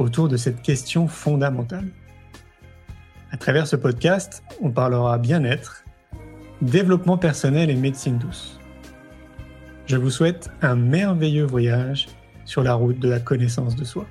autour 0.00 0.28
de 0.28 0.36
cette 0.36 0.62
question 0.62 1.06
fondamentale. 1.06 1.88
À 3.30 3.36
travers 3.36 3.66
ce 3.66 3.76
podcast, 3.76 4.42
on 4.60 4.70
parlera 4.70 5.18
bien-être, 5.18 5.84
développement 6.62 7.18
personnel 7.18 7.70
et 7.70 7.76
médecine 7.76 8.18
douce. 8.18 8.58
Je 9.86 9.96
vous 9.96 10.10
souhaite 10.10 10.50
un 10.62 10.74
merveilleux 10.74 11.44
voyage 11.44 12.08
sur 12.44 12.62
la 12.62 12.74
route 12.74 12.98
de 12.98 13.08
la 13.08 13.20
connaissance 13.20 13.76
de 13.76 13.84
soi. 13.84 14.06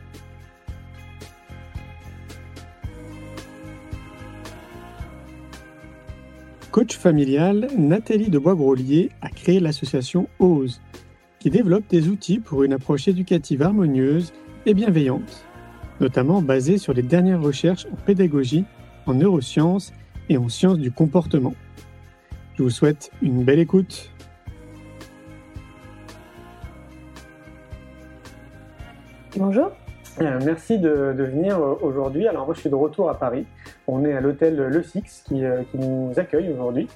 Coach 6.71 6.95
familial, 6.95 7.67
Nathalie 7.77 8.29
de 8.29 8.37
Bois-Grolier 8.37 9.09
a 9.21 9.29
créé 9.29 9.59
l'association 9.59 10.29
OSE, 10.37 10.81
qui 11.39 11.49
développe 11.49 11.87
des 11.89 12.07
outils 12.09 12.39
pour 12.39 12.63
une 12.63 12.73
approche 12.73 13.07
éducative 13.07 13.63
harmonieuse 13.63 14.33
et 14.65 14.73
bienveillante, 14.73 15.45
notamment 15.99 16.41
basée 16.41 16.77
sur 16.77 16.93
les 16.93 17.01
dernières 17.01 17.41
recherches 17.41 17.85
en 17.91 17.95
pédagogie, 17.95 18.65
en 19.05 19.13
neurosciences 19.13 19.93
et 20.29 20.37
en 20.37 20.49
sciences 20.49 20.77
du 20.77 20.91
comportement. 20.91 21.55
Je 22.55 22.63
vous 22.63 22.69
souhaite 22.69 23.11
une 23.21 23.43
belle 23.43 23.59
écoute. 23.59 24.11
Bonjour. 29.37 29.71
Euh, 30.21 30.39
merci 30.43 30.77
de, 30.77 30.89
venir 30.89 31.57
euh, 31.57 31.75
aujourd'hui. 31.81 32.27
Alors 32.27 32.45
moi 32.45 32.53
je 32.53 32.59
suis 32.59 32.69
de 32.69 32.75
retour 32.75 33.09
à 33.09 33.17
Paris. 33.17 33.45
On 33.87 34.03
est 34.03 34.13
à 34.13 34.19
l'hôtel 34.19 34.57
Le 34.57 34.83
Six 34.83 35.23
qui, 35.25 35.45
euh, 35.45 35.61
nous 35.73 36.11
accueille 36.17 36.51
aujourd'hui. 36.51 36.89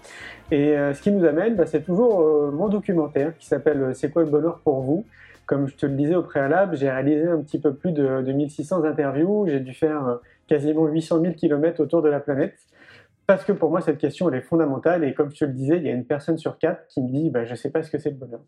Et 0.52 0.76
ce 0.76 1.02
qui 1.02 1.12
nous 1.12 1.26
amène, 1.26 1.56
bah, 1.56 1.66
c'est 1.66 1.84
toujours 1.84 2.52
mon 2.52 2.68
documentaire 2.68 3.36
qui 3.40 3.48
s'appelle 3.48 3.96
C'est 3.96 4.12
quoi 4.12 4.24
le 4.24 4.30
bonheur 4.30 4.60
pour 4.60 4.82
vous? 4.82 5.06
Comme 5.46 5.68
je 5.68 5.76
te 5.76 5.86
le 5.86 5.94
disais 5.94 6.16
au 6.16 6.24
préalable, 6.24 6.78
j'ai 6.78 6.90
réalisé 6.90 7.28
un 7.28 7.42
petit 7.42 7.60
peu 7.60 7.74
plus 7.74 7.92
de, 7.92 8.22
1600 8.22 8.84
interviews. 8.84 9.46
J'ai 9.48 9.60
dû 9.60 9.74
faire 9.74 10.20
quasiment 10.48 10.86
800 10.86 11.22
000 11.22 11.34
km 11.34 11.82
autour 11.82 12.02
de 12.02 12.10
la 12.10 12.20
planète. 12.20 12.56
Parce 13.28 13.46
que 13.46 13.52
pour 13.52 13.70
moi, 13.70 13.82
cette 13.82 13.98
question, 13.98 14.30
elle 14.30 14.36
est 14.36 14.42
fondamentale. 14.42 15.04
Et 15.04 15.14
comme 15.14 15.32
je 15.32 15.40
te 15.40 15.46
le 15.46 15.54
disais, 15.54 15.78
il 15.78 15.84
y 15.84 15.90
a 15.90 15.94
une 15.94 16.06
personne 16.06 16.38
sur 16.38 16.58
quatre 16.58 16.88
qui 16.88 17.02
me 17.02 17.10
dit 17.10 17.30
bah, 17.30 17.46
Je 17.46 17.52
ne 17.52 17.56
sais 17.56 17.70
pas 17.70 17.84
ce 17.84 17.92
que 17.92 17.98
c'est 17.98 18.10
le 18.10 18.18
bonheur. 18.18 18.42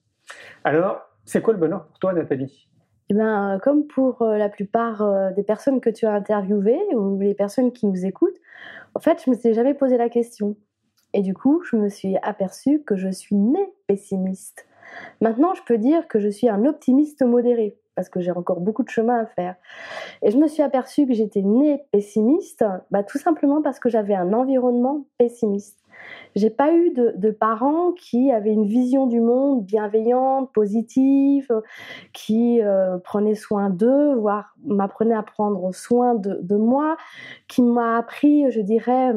Alors, 0.63 1.01
c'est 1.25 1.41
quoi 1.41 1.53
le 1.53 1.59
bonheur 1.59 1.85
pour 1.85 1.99
toi, 1.99 2.13
Nathalie? 2.13 2.67
Eh 3.09 3.13
ben, 3.13 3.59
comme 3.63 3.85
pour 3.85 4.23
euh, 4.23 4.37
la 4.37 4.49
plupart 4.49 5.01
euh, 5.03 5.31
des 5.31 5.43
personnes 5.43 5.79
que 5.79 5.89
tu 5.89 6.05
as 6.05 6.13
interviewées 6.13 6.81
ou 6.95 7.19
les 7.19 7.35
personnes 7.35 7.71
qui 7.71 7.85
nous 7.85 8.05
écoutent, 8.05 8.39
en 8.95 8.99
fait, 8.99 9.21
je 9.23 9.29
me 9.29 9.35
suis 9.35 9.53
jamais 9.53 9.75
posé 9.75 9.97
la 9.97 10.09
question. 10.09 10.55
Et 11.13 11.21
du 11.21 11.33
coup, 11.33 11.61
je 11.63 11.75
me 11.75 11.87
suis 11.87 12.17
aperçue 12.23 12.81
que 12.83 12.95
je 12.95 13.09
suis 13.09 13.35
née 13.35 13.73
pessimiste. 13.87 14.67
Maintenant, 15.21 15.53
je 15.53 15.61
peux 15.63 15.77
dire 15.77 16.07
que 16.07 16.19
je 16.19 16.29
suis 16.29 16.49
un 16.49 16.65
optimiste 16.65 17.23
modéré 17.23 17.77
parce 17.95 18.09
que 18.09 18.19
j'ai 18.19 18.31
encore 18.31 18.59
beaucoup 18.59 18.83
de 18.83 18.89
chemin 18.89 19.19
à 19.19 19.25
faire. 19.25 19.55
Et 20.21 20.29
je 20.29 20.37
me 20.37 20.47
suis 20.47 20.61
aperçue 20.61 21.07
que 21.07 21.13
j'étais 21.13 21.41
née 21.41 21.81
pessimiste, 21.91 22.65
bah, 22.91 23.03
tout 23.03 23.17
simplement 23.17 23.61
parce 23.61 23.79
que 23.79 23.89
j'avais 23.89 24.15
un 24.15 24.33
environnement 24.33 25.05
pessimiste. 25.17 25.79
J'ai 26.35 26.49
pas 26.49 26.73
eu 26.73 26.91
de, 26.91 27.31
parents 27.31 27.93
qui 27.93 28.31
avaient 28.31 28.51
une 28.51 28.65
vision 28.65 29.07
du 29.07 29.21
monde 29.21 29.63
bienveillante, 29.63 30.51
positive, 30.53 31.49
qui 32.13 32.61
euh, 32.61 32.97
prenaient 32.97 33.35
soin 33.35 33.69
d'eux, 33.69 34.13
voire 34.15 34.55
m'apprenaient 34.65 35.15
à 35.15 35.23
prendre 35.23 35.73
soin 35.73 36.13
de, 36.15 36.55
moi, 36.55 36.97
qui 37.47 37.63
m'a 37.63 37.97
appris, 37.97 38.51
je 38.51 38.61
dirais, 38.61 39.13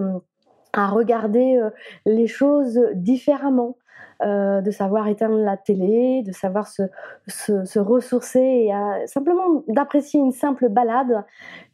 à 0.72 0.88
regarder 0.88 1.56
euh, 1.56 1.70
les 2.06 2.26
choses 2.26 2.80
différemment. 2.94 3.76
Euh, 4.20 4.60
de 4.62 4.72
savoir 4.72 5.06
éteindre 5.06 5.36
la 5.36 5.56
télé, 5.56 6.24
de 6.24 6.32
savoir 6.32 6.66
se, 6.66 7.78
ressourcer 7.78 8.40
et 8.40 8.72
simplement 9.06 9.62
d'apprécier 9.68 10.18
une 10.18 10.32
simple 10.32 10.68
balade 10.68 11.24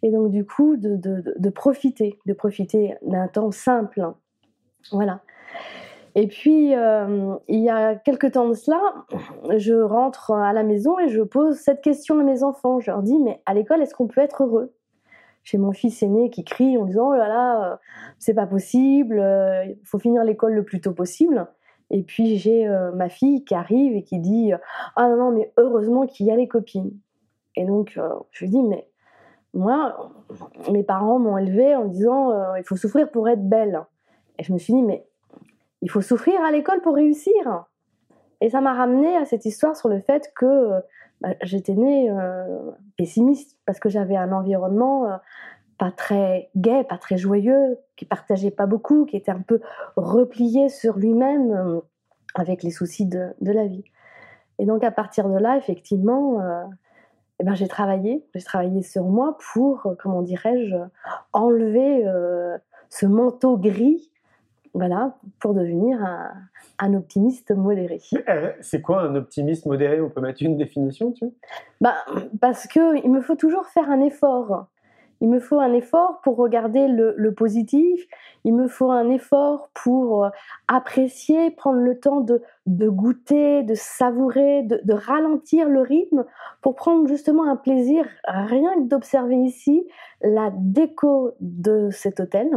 et 0.02 0.10
donc 0.10 0.30
du 0.30 0.44
coup 0.44 0.76
de, 0.76 1.48
profiter, 1.48 2.18
de 2.26 2.34
profiter 2.34 2.96
d'un 3.00 3.28
temps 3.28 3.50
simple. 3.50 4.12
Voilà. 4.92 5.22
Et 6.14 6.26
puis, 6.26 6.76
euh, 6.76 7.34
il 7.48 7.60
y 7.60 7.70
a 7.70 7.94
quelques 7.94 8.32
temps 8.32 8.50
de 8.50 8.54
cela, 8.54 8.80
je 9.56 9.80
rentre 9.80 10.32
à 10.32 10.52
la 10.52 10.64
maison 10.64 10.98
et 10.98 11.08
je 11.08 11.22
pose 11.22 11.56
cette 11.56 11.80
question 11.80 12.20
à 12.20 12.24
mes 12.24 12.42
enfants. 12.42 12.78
Je 12.78 12.90
leur 12.90 13.02
dis, 13.02 13.18
mais 13.20 13.40
à 13.46 13.54
l'école, 13.54 13.80
est-ce 13.80 13.94
qu'on 13.94 14.06
peut 14.06 14.20
être 14.20 14.42
heureux? 14.42 14.74
J'ai 15.44 15.56
mon 15.56 15.72
fils 15.72 16.02
aîné 16.02 16.28
qui 16.28 16.44
crie 16.44 16.76
en 16.76 16.84
disant, 16.84 17.08
oh 17.08 17.14
là 17.14 17.26
là, 17.26 17.72
euh, 17.72 17.76
c'est 18.18 18.34
pas 18.34 18.46
possible, 18.46 19.16
il 19.66 19.86
faut 19.86 19.98
finir 19.98 20.24
l'école 20.24 20.52
le 20.52 20.62
plus 20.62 20.82
tôt 20.82 20.92
possible. 20.92 21.48
Et 21.90 22.02
puis 22.02 22.36
j'ai 22.36 22.66
ma 22.94 23.08
fille 23.08 23.44
qui 23.44 23.54
arrive 23.54 23.94
et 23.94 24.02
qui 24.02 24.18
dit, 24.18 24.52
ah 24.96 25.08
non, 25.08 25.16
non, 25.16 25.30
mais 25.30 25.52
heureusement 25.56 26.06
qu'il 26.06 26.26
y 26.26 26.30
a 26.30 26.36
les 26.36 26.48
copines. 26.48 26.92
Et 27.56 27.64
donc, 27.64 27.98
je 28.30 28.44
lui 28.44 28.50
dis, 28.50 28.62
mais 28.62 28.88
moi, 29.52 30.12
mes 30.72 30.82
parents 30.82 31.18
m'ont 31.18 31.38
élevée 31.38 31.76
en 31.76 31.84
disant, 31.84 32.54
il 32.56 32.64
faut 32.64 32.76
souffrir 32.76 33.10
pour 33.10 33.28
être 33.28 33.48
belle. 33.48 33.82
Et 34.38 34.42
je 34.42 34.52
me 34.52 34.58
suis 34.58 34.72
dit, 34.72 34.82
mais 34.82 35.06
il 35.82 35.90
faut 35.90 36.00
souffrir 36.00 36.42
à 36.42 36.50
l'école 36.50 36.80
pour 36.80 36.94
réussir. 36.94 37.66
Et 38.40 38.50
ça 38.50 38.60
m'a 38.60 38.74
ramené 38.74 39.16
à 39.16 39.24
cette 39.24 39.44
histoire 39.44 39.76
sur 39.76 39.88
le 39.88 40.00
fait 40.00 40.32
que 40.34 40.80
bah, 41.20 41.30
j'étais 41.42 41.74
née 41.74 42.10
euh, 42.10 42.70
pessimiste 42.96 43.58
parce 43.64 43.78
que 43.78 43.88
j'avais 43.88 44.16
un 44.16 44.32
environnement 44.32 45.06
euh, 45.06 45.16
pas 45.78 45.90
très 45.90 46.50
gai, 46.56 46.84
pas 46.84 46.98
très 46.98 47.16
joyeux, 47.16 47.78
qui 47.96 48.04
partageait 48.04 48.50
pas 48.50 48.66
beaucoup, 48.66 49.04
qui 49.04 49.16
était 49.16 49.30
un 49.30 49.40
peu 49.40 49.60
replié 49.96 50.68
sur 50.68 50.96
lui-même 50.96 51.52
euh, 51.52 51.80
avec 52.34 52.62
les 52.62 52.70
soucis 52.70 53.06
de, 53.06 53.34
la 53.40 53.66
vie. 53.66 53.84
Et 54.58 54.66
donc 54.66 54.84
à 54.84 54.90
partir 54.90 55.28
de 55.28 55.38
là, 55.38 55.56
effectivement, 55.56 56.40
eh 57.40 57.44
ben, 57.44 57.54
j'ai 57.54 57.68
travaillé, 57.68 58.24
j'ai 58.34 58.42
travaillé 58.42 58.82
sur 58.82 59.04
moi 59.04 59.36
pour, 59.52 59.94
comment 60.00 60.22
dirais-je, 60.22 60.76
enlever 61.32 62.04
ce 62.88 63.06
manteau 63.06 63.56
gris 63.56 64.12
voilà, 64.74 65.16
pour 65.38 65.54
devenir 65.54 65.98
un, 66.78 66.94
optimiste 66.94 67.52
modéré. 67.52 68.00
Euh, 68.28 68.52
c'est 68.60 68.82
quoi 68.82 69.02
un 69.02 69.14
optimiste 69.14 69.66
modéré? 69.66 70.00
On 70.00 70.10
peut 70.10 70.20
mettre 70.20 70.42
une 70.42 70.56
définition, 70.56 71.12
tu 71.12 71.26
bah, 71.80 71.94
Parce 72.40 72.66
qu'il 72.66 73.10
me 73.10 73.22
faut 73.22 73.36
toujours 73.36 73.66
faire 73.66 73.88
un 73.88 74.00
effort. 74.00 74.66
Il 75.20 75.28
me 75.28 75.40
faut 75.40 75.60
un 75.60 75.72
effort 75.72 76.20
pour 76.22 76.36
regarder 76.36 76.88
le, 76.88 77.34
positif, 77.34 78.06
il 78.44 78.54
me 78.54 78.68
faut 78.68 78.90
un 78.90 79.08
effort 79.10 79.70
pour 79.74 80.24
euh, 80.24 80.30
apprécier, 80.68 81.50
prendre 81.50 81.78
le 81.78 81.98
temps 81.98 82.20
de, 82.20 82.42
goûter, 82.66 83.62
de 83.62 83.74
savourer, 83.74 84.62
de, 84.62 84.92
ralentir 84.92 85.68
le 85.68 85.80
rythme, 85.80 86.24
pour 86.60 86.74
prendre 86.74 87.06
justement 87.08 87.44
un 87.44 87.56
plaisir, 87.56 88.06
rien 88.24 88.74
que 88.76 88.88
d'observer 88.88 89.36
ici 89.36 89.86
la 90.22 90.50
déco 90.54 91.32
de 91.40 91.90
cet 91.90 92.20
hôtel, 92.20 92.50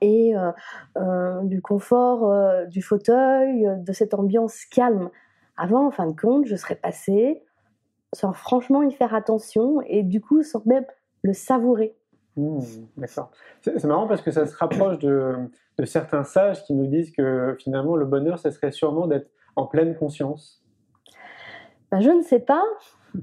et 0.00 0.36
euh, 0.36 0.50
euh, 0.96 1.42
du 1.42 1.60
confort 1.60 2.66
du 2.68 2.82
fauteuil, 2.82 3.68
de 3.78 3.92
cette 3.92 4.14
ambiance 4.14 4.64
calme. 4.66 5.10
Avant, 5.56 5.86
en 5.86 5.90
fin 5.90 6.06
de 6.06 6.18
compte, 6.18 6.46
je 6.46 6.56
serais 6.56 6.74
passée 6.74 7.42
sans 8.14 8.32
franchement 8.32 8.82
y 8.82 8.92
faire 8.92 9.14
attention 9.14 9.80
et 9.82 10.02
du 10.02 10.20
coup 10.20 10.42
sans 10.42 10.62
même 10.64 10.86
le 11.24 11.32
savourer. 11.32 11.96
Mmh, 12.36 12.60
d'accord. 12.96 13.32
C'est 13.60 13.84
marrant 13.84 14.06
parce 14.06 14.22
que 14.22 14.30
ça 14.30 14.46
se 14.46 14.56
rapproche 14.56 14.98
de, 14.98 15.34
de, 15.78 15.84
certains 15.84 16.24
sages 16.24 16.62
qui 16.64 16.74
nous 16.74 16.86
disent 16.86 17.10
que 17.10 17.56
finalement 17.58 17.96
le 17.96 18.04
bonheur, 18.04 18.38
ce 18.38 18.50
serait 18.50 18.70
sûrement 18.70 19.08
d'être 19.08 19.28
en 19.56 19.66
pleine 19.66 19.96
conscience. 19.96 20.64
Ben, 21.90 22.00
je 22.00 22.10
ne 22.10 22.22
sais 22.22 22.40
pas, 22.40 22.64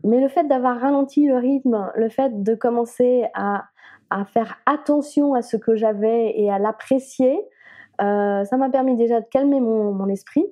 mais 0.03 0.19
le 0.19 0.27
fait 0.27 0.45
d'avoir 0.47 0.79
ralenti 0.79 1.27
le 1.27 1.37
rythme, 1.37 1.91
le 1.95 2.09
fait 2.09 2.43
de 2.43 2.55
commencer 2.55 3.25
à 3.33 3.65
à 4.11 4.25
faire 4.25 4.57
attention 4.65 5.33
à 5.33 5.41
ce 5.41 5.57
que 5.57 5.75
j'avais 5.75 6.37
et 6.37 6.51
à 6.51 6.59
l'apprécier. 6.59 7.39
Euh, 8.01 8.43
ça 8.43 8.57
m'a 8.57 8.69
permis 8.69 8.95
déjà 8.95 9.21
de 9.21 9.25
calmer 9.25 9.59
mon, 9.59 10.07
esprit, 10.09 10.45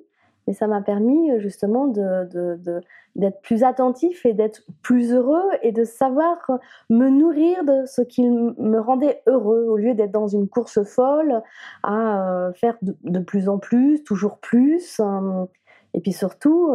mais 0.50 0.54
ça 0.54 0.66
m'a 0.66 0.80
permis 0.80 1.30
euh, 1.30 1.38
justement 1.38 1.86
d'être 1.86 3.40
plus 3.40 3.62
attentif 3.62 4.26
et 4.26 4.32
d'être 4.32 4.62
plus 4.82 5.14
heureux 5.14 5.48
et 5.62 5.70
de 5.70 5.84
savoir 5.84 6.38
me 6.88 7.08
nourrir 7.08 7.62
de 7.62 7.86
ce 7.86 8.02
qui 8.02 8.28
me 8.28 8.80
rendait 8.80 9.22
heureux 9.28 9.66
au 9.68 9.76
lieu 9.76 9.94
d'être 9.94 10.10
dans 10.10 10.26
une 10.26 10.48
course 10.48 10.82
folle 10.82 11.40
à 11.84 12.32
euh, 12.32 12.52
faire 12.52 12.76
de, 12.82 13.20
plus 13.20 13.48
en 13.48 13.58
plus, 13.58 14.02
toujours 14.02 14.38
plus. 14.38 15.00
et 15.94 16.00
puis 16.00 16.12
surtout, 16.12 16.72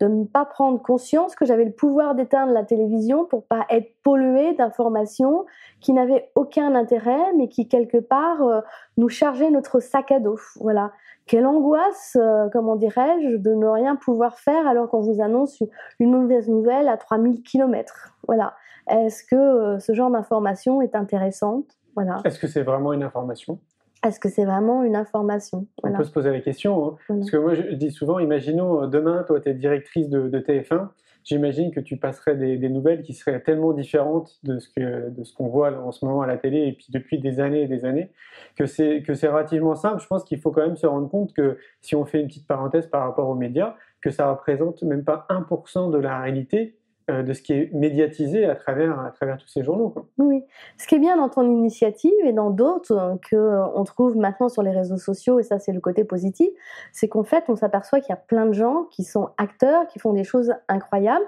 de 0.00 0.08
ne 0.08 0.24
pas 0.24 0.44
prendre 0.44 0.80
conscience 0.82 1.34
que 1.34 1.44
j'avais 1.44 1.64
le 1.64 1.72
pouvoir 1.72 2.14
d'éteindre 2.14 2.52
la 2.52 2.64
télévision 2.64 3.24
pour 3.24 3.44
pas 3.44 3.64
être 3.70 3.94
polluée 4.02 4.54
d'informations 4.54 5.46
qui 5.80 5.92
n'avaient 5.92 6.30
aucun 6.34 6.74
intérêt, 6.74 7.32
mais 7.36 7.48
qui 7.48 7.66
quelque 7.68 7.98
part 7.98 8.42
euh, 8.42 8.60
nous 8.98 9.08
chargeaient 9.08 9.50
notre 9.50 9.80
sac 9.80 10.12
à 10.12 10.20
dos. 10.20 10.38
Voilà. 10.60 10.92
Quelle 11.26 11.46
angoisse, 11.46 12.16
euh, 12.20 12.48
comment 12.52 12.76
dirais-je, 12.76 13.36
de 13.36 13.54
ne 13.54 13.66
rien 13.66 13.96
pouvoir 13.96 14.38
faire 14.38 14.66
alors 14.66 14.88
qu'on 14.88 15.00
vous 15.00 15.20
annonce 15.20 15.62
une 15.98 16.10
mauvaise 16.10 16.48
nouvelle 16.48 16.88
à 16.88 16.96
3000 16.96 17.42
km. 17.42 18.14
Voilà. 18.26 18.54
Est-ce 18.88 19.24
que 19.24 19.34
euh, 19.34 19.78
ce 19.78 19.94
genre 19.94 20.10
d'information 20.10 20.82
est 20.82 20.94
intéressante? 20.94 21.78
Voilà. 21.94 22.20
Est-ce 22.24 22.38
que 22.38 22.46
c'est 22.46 22.62
vraiment 22.62 22.92
une 22.92 23.02
information? 23.02 23.58
Est-ce 24.06 24.20
que 24.20 24.28
c'est 24.28 24.44
vraiment 24.44 24.82
une 24.82 24.96
information 24.96 25.66
On 25.82 25.92
peut 25.92 26.04
se 26.04 26.10
poser 26.10 26.30
la 26.30 26.40
question. 26.40 26.88
Hein. 26.88 26.96
Parce 27.08 27.30
que 27.30 27.36
moi, 27.36 27.54
je 27.54 27.74
dis 27.74 27.90
souvent, 27.90 28.18
imaginons 28.18 28.82
euh, 28.82 28.86
demain, 28.86 29.24
toi, 29.24 29.40
tu 29.40 29.48
es 29.48 29.54
directrice 29.54 30.08
de, 30.08 30.38
TF1. 30.38 30.88
J'imagine 31.24 31.72
que 31.72 31.80
tu 31.80 31.96
passerais 31.96 32.36
des, 32.36 32.68
nouvelles 32.68 33.02
qui 33.02 33.12
seraient 33.12 33.40
tellement 33.40 33.72
différentes 33.72 34.38
de 34.44 34.60
ce 34.60 34.68
que 34.68 35.10
de 35.10 35.24
ce 35.24 35.34
qu'on 35.34 35.48
voit 35.48 35.72
en 35.72 35.90
ce 35.90 36.04
moment 36.04 36.22
à 36.22 36.26
la 36.26 36.36
télé 36.36 36.68
et 36.68 36.72
puis 36.72 36.86
depuis 36.90 37.18
des 37.18 37.40
années 37.40 37.62
et 37.62 37.66
des 37.66 37.84
années 37.84 38.12
que 38.54 38.64
c'est 38.66 39.02
que 39.02 39.14
c'est 39.14 39.26
relativement 39.26 39.74
simple. 39.74 40.00
Je 40.00 40.06
pense 40.06 40.22
qu'il 40.22 40.38
faut 40.38 40.52
quand 40.52 40.64
même 40.64 40.76
se 40.76 40.86
rendre 40.86 41.08
compte 41.08 41.32
que 41.32 41.58
si 41.80 41.96
on 41.96 42.04
fait 42.04 42.20
une 42.20 42.28
petite 42.28 42.46
parenthèse 42.46 42.86
par 42.86 43.02
rapport 43.02 43.28
aux 43.28 43.34
médias, 43.34 43.74
que 44.00 44.10
ça 44.10 44.30
représente 44.30 44.84
même 44.84 45.02
pas 45.02 45.26
1% 45.28 45.90
de 45.90 45.98
la 45.98 46.20
réalité 46.20 46.76
euh, 47.08 47.22
de 47.22 47.32
ce 47.34 47.40
qui 47.40 47.52
est 47.52 47.72
médiatisé 47.72 48.46
à 48.46 48.56
travers, 48.56 48.98
à 48.98 49.12
travers 49.12 49.38
tous 49.38 49.46
ces 49.46 49.62
journaux. 49.62 49.94
Oui, 50.18 50.42
ce 50.76 50.88
qui 50.88 50.96
est 50.96 50.98
bien 50.98 51.16
dans 51.16 51.28
ton 51.28 51.48
initiative 51.48 52.10
et 52.24 52.32
dans 52.32 52.50
d'autres 52.50 52.92
euh, 52.92 53.14
qu'on 53.30 53.80
euh, 53.80 53.84
trouve 53.84 54.16
maintenant 54.16 54.48
sur 54.48 54.64
les 54.64 54.72
réseaux 54.72 54.96
sociaux, 54.96 55.38
et 55.38 55.44
ça 55.44 55.60
c'est 55.60 55.72
le 55.72 55.78
côté 55.78 56.02
positif, 56.02 56.48
c'est 56.90 57.06
qu'en 57.06 57.22
fait 57.22 57.44
on 57.46 57.54
s'aperçoit 57.54 58.00
qu'il 58.00 58.10
y 58.10 58.12
a 58.12 58.20
plein 58.20 58.46
de 58.46 58.54
gens 58.54 58.88
qui 58.90 59.04
sont 59.04 59.28
acteurs, 59.38 59.86
qui 59.86 60.00
font 60.00 60.14
des 60.14 60.24
choses 60.24 60.52
incroyables. 60.66 61.24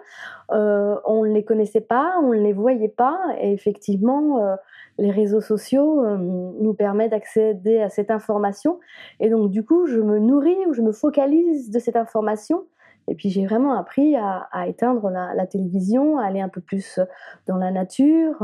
on 0.51 1.25
ne 1.25 1.33
les 1.33 1.45
connaissait 1.45 1.81
pas, 1.81 2.17
on 2.25 2.33
ne 2.33 2.41
les 2.41 2.53
voyait 2.53 2.89
pas, 2.89 3.21
et 3.41 3.53
effectivement 3.53 4.57
les 4.99 5.13
réseaux 5.13 5.41
sociaux 5.41 6.05
nous 6.17 6.75
permettent 6.75 7.13
d'accéder 7.13 7.81
à 7.81 7.89
cette 7.89 8.11
information. 8.11 8.81
Et 9.21 9.31
donc 9.31 9.53
du 9.53 9.65
coup 9.65 9.87
je 9.87 10.01
me 10.01 10.19
nourris 10.19 10.67
ou 10.67 10.73
je 10.73 10.83
me 10.83 10.91
focalise 10.91 11.71
de 11.71 11.79
cette 11.79 11.97
information 11.97 12.65
et 13.09 13.15
puis 13.15 13.31
j'ai 13.31 13.47
vraiment 13.47 13.79
appris 13.79 14.17
à, 14.17 14.49
éteindre 14.67 15.11
la, 15.11 15.47
télévision, 15.47 16.19
à 16.19 16.27
aller 16.27 16.41
un 16.41 16.49
peu 16.49 16.61
plus 16.61 17.01
dans 17.47 17.57
la 17.57 17.71
nature, 17.71 18.37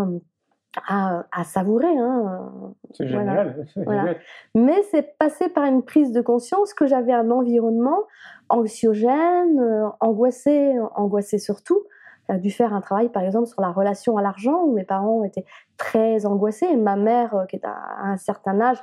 à, 0.88 1.44
savourer. 1.44 1.96
Hein. 1.96 2.74
C'est 2.92 3.06
génial. 3.06 3.66
Mais 4.54 4.82
c'est 4.90 5.16
passé 5.18 5.48
par 5.48 5.64
une 5.64 5.82
prise 5.82 6.12
de 6.12 6.20
conscience 6.20 6.74
que 6.74 6.86
j'avais 6.86 7.12
un 7.12 7.30
environnement 7.30 8.04
anxiogène, 8.48 9.60
euh, 9.60 9.88
angoissé, 10.00 10.74
angoissé 10.94 11.38
surtout, 11.38 11.84
dû 12.30 12.50
faire 12.50 12.72
un 12.72 12.80
travail, 12.80 13.10
par 13.10 13.22
exemple, 13.22 13.46
sur 13.46 13.60
la 13.60 13.70
relation 13.70 14.16
à 14.16 14.22
l'argent, 14.22 14.62
où 14.64 14.72
mes 14.72 14.84
parents 14.84 15.24
étaient 15.24 15.44
très 15.76 16.26
angoissés. 16.26 16.66
Et 16.66 16.76
ma 16.76 16.96
mère, 16.96 17.34
euh, 17.34 17.44
qui 17.46 17.56
est 17.56 17.64
à 17.64 17.76
un 18.02 18.16
certain 18.16 18.60
âge, 18.60 18.78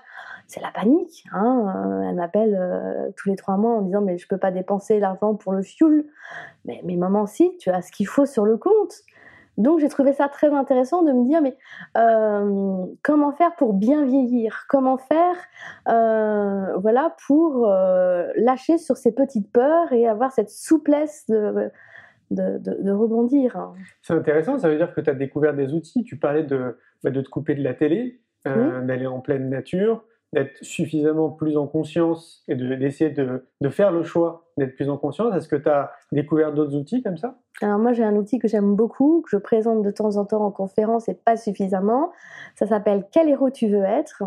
c'est 0.47 0.61
la 0.61 0.71
panique. 0.71 1.25
Hein. 1.33 1.73
Euh, 1.75 2.09
elle 2.09 2.15
m'appelle 2.15 2.55
euh, 2.59 3.09
tous 3.15 3.29
les 3.29 3.35
trois 3.35 3.57
mois 3.57 3.77
en 3.77 3.81
disant 3.81 4.01
mais 4.01 4.17
je 4.17 4.27
peux 4.27 4.37
pas 4.37 4.51
dépenser 4.51 4.99
l'argent 4.99 5.35
pour 5.35 5.53
le 5.53 5.63
fuel. 5.63 6.05
Mais, 6.65 6.81
mais 6.83 6.95
maman, 6.95 7.25
si, 7.25 7.55
tu 7.57 7.69
as 7.69 7.81
ce 7.81 7.91
qu'il 7.91 8.07
faut 8.07 8.25
sur 8.25 8.45
le 8.45 8.57
compte. 8.57 8.93
Donc 9.57 9.79
j'ai 9.79 9.89
trouvé 9.89 10.13
ça 10.13 10.29
très 10.29 10.47
intéressant 10.47 11.03
de 11.03 11.11
me 11.11 11.27
dire 11.27 11.41
mais 11.41 11.57
comment 13.03 13.33
faire 13.33 13.53
pour 13.57 13.73
bien 13.73 14.05
vieillir? 14.05 14.65
Comment 14.69 14.97
faire 14.97 15.35
voilà 15.85 17.13
pour 17.27 17.67
lâcher 18.37 18.77
sur 18.77 18.95
ces 18.95 19.11
petites 19.11 19.51
peurs 19.51 19.91
et 19.91 20.07
avoir 20.07 20.31
cette 20.31 20.49
souplesse 20.49 21.25
de 21.27 21.69
de, 22.31 22.91
rebondir. 22.91 23.55
Hein. 23.55 23.73
C'est 24.01 24.13
intéressant, 24.13 24.57
ça 24.57 24.69
veut 24.69 24.77
dire 24.77 24.93
que 24.93 25.01
tu 25.01 25.09
as 25.09 25.15
découvert 25.15 25.53
des 25.53 25.73
outils. 25.73 26.03
Tu 26.03 26.17
parlais 26.17 26.43
de, 26.43 26.77
bah, 27.03 27.11
de 27.11 27.21
te 27.21 27.29
couper 27.29 27.55
de 27.55 27.63
la 27.63 27.73
télé, 27.73 28.21
euh, 28.47 28.81
d'aller 28.81 29.07
en 29.07 29.19
pleine 29.19 29.49
nature, 29.49 30.03
d'être 30.33 30.55
suffisamment 30.61 31.29
plus 31.29 31.57
en 31.57 31.67
conscience 31.67 32.43
et 32.47 32.55
d'essayer 32.55 33.09
de, 33.09 33.45
de, 33.59 33.69
faire 33.69 33.91
le 33.91 34.03
choix 34.03 34.47
d'être 34.57 34.75
plus 34.75 34.89
en 34.89 34.97
conscience. 34.97 35.35
Est-ce 35.35 35.49
que 35.49 35.57
tu 35.57 35.69
as 35.69 35.91
découvert 36.11 36.53
d'autres 36.53 36.75
outils 36.75 37.03
comme 37.03 37.17
ça? 37.17 37.37
Alors 37.61 37.79
moi 37.79 37.91
j'ai 37.91 38.03
un 38.03 38.15
outil 38.15 38.39
que 38.39 38.47
j'aime 38.47 38.75
beaucoup, 38.75 39.21
que 39.21 39.29
je 39.29 39.37
présente 39.37 39.83
de 39.83 39.91
temps 39.91 40.15
en 40.15 40.25
temps 40.25 40.43
en 40.43 40.51
conférence 40.51 41.09
et 41.09 41.13
pas 41.13 41.35
suffisamment. 41.35 42.11
Ça 42.55 42.65
s'appelle 42.65 43.05
Quel 43.11 43.29
héros 43.29 43.49
tu 43.49 43.67
veux 43.67 43.83
être 43.83 44.23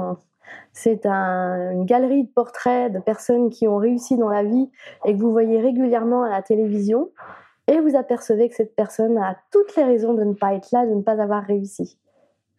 c'est 0.73 1.07
une 1.07 1.85
galerie 1.85 2.25
de 2.25 2.29
portraits 2.29 2.93
de 2.93 2.99
personnes 2.99 3.51
qui 3.51 3.67
ont 3.67 3.77
réussi 3.77 4.17
dans 4.17 4.29
la 4.29 4.45
vie 4.45 4.71
et 5.05 5.15
que 5.15 5.19
vous 5.19 5.31
voyez 5.31 5.61
régulièrement 5.61 6.23
à 6.23 6.29
la 6.29 6.43
télévision 6.43 7.11
et 7.67 7.81
vous 7.81 7.97
apercevez 7.97 8.49
que 8.49 8.55
cette 8.55 8.75
personne 8.75 9.17
a 9.19 9.37
toutes 9.51 9.75
les 9.77 9.85
raisons 9.85 10.15
de 10.15 10.25
ne 10.25 10.35
pas 10.35 10.55
être 10.55 10.71
là, 10.73 10.87
de 10.87 10.95
ne 10.95 11.03
pas 11.03 11.21
avoir 11.21 11.43
réussi. 11.43 11.99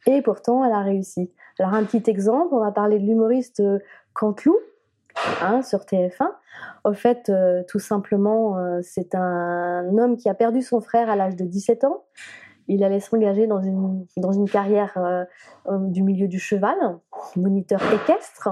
Et 0.07 0.22
pourtant, 0.22 0.63
elle 0.63 0.74
a 0.74 0.81
réussi. 0.81 1.31
Alors, 1.60 1.74
un 1.74 1.84
petit 1.84 2.10
exemple, 2.10 2.54
on 2.54 2.60
va 2.60 2.72
parler 2.72 3.00
de 3.00 3.06
l'humoriste 3.06 3.60
euh, 3.60 3.80
Canteloup, 4.13 4.57
hein, 5.42 5.62
sur 5.62 5.80
TF1. 5.80 6.30
Au 6.84 6.94
fait, 6.94 7.30
euh, 7.30 7.63
tout 7.68 7.80
simplement, 7.80 8.57
euh, 8.57 8.80
c'est 8.84 9.16
un 9.16 9.98
homme 9.98 10.18
qui 10.18 10.30
a 10.30 10.34
perdu 10.34 10.62
son 10.62 10.81
frère 10.81 11.10
à 11.10 11.16
l'âge 11.16 11.36
de 11.36 11.46
17 11.46 11.86
ans. 11.86 12.04
Il 12.68 12.84
allait 12.84 13.00
s'engager 13.00 13.48
dans 13.48 13.62
une, 13.62 14.06
dans 14.18 14.31
une 14.31 14.50
carrière 14.50 14.98
du 15.69 16.02
milieu 16.02 16.28
du 16.28 16.40
cheval, 16.40 16.75
moniteur 17.36 17.80
équestre. 17.94 18.50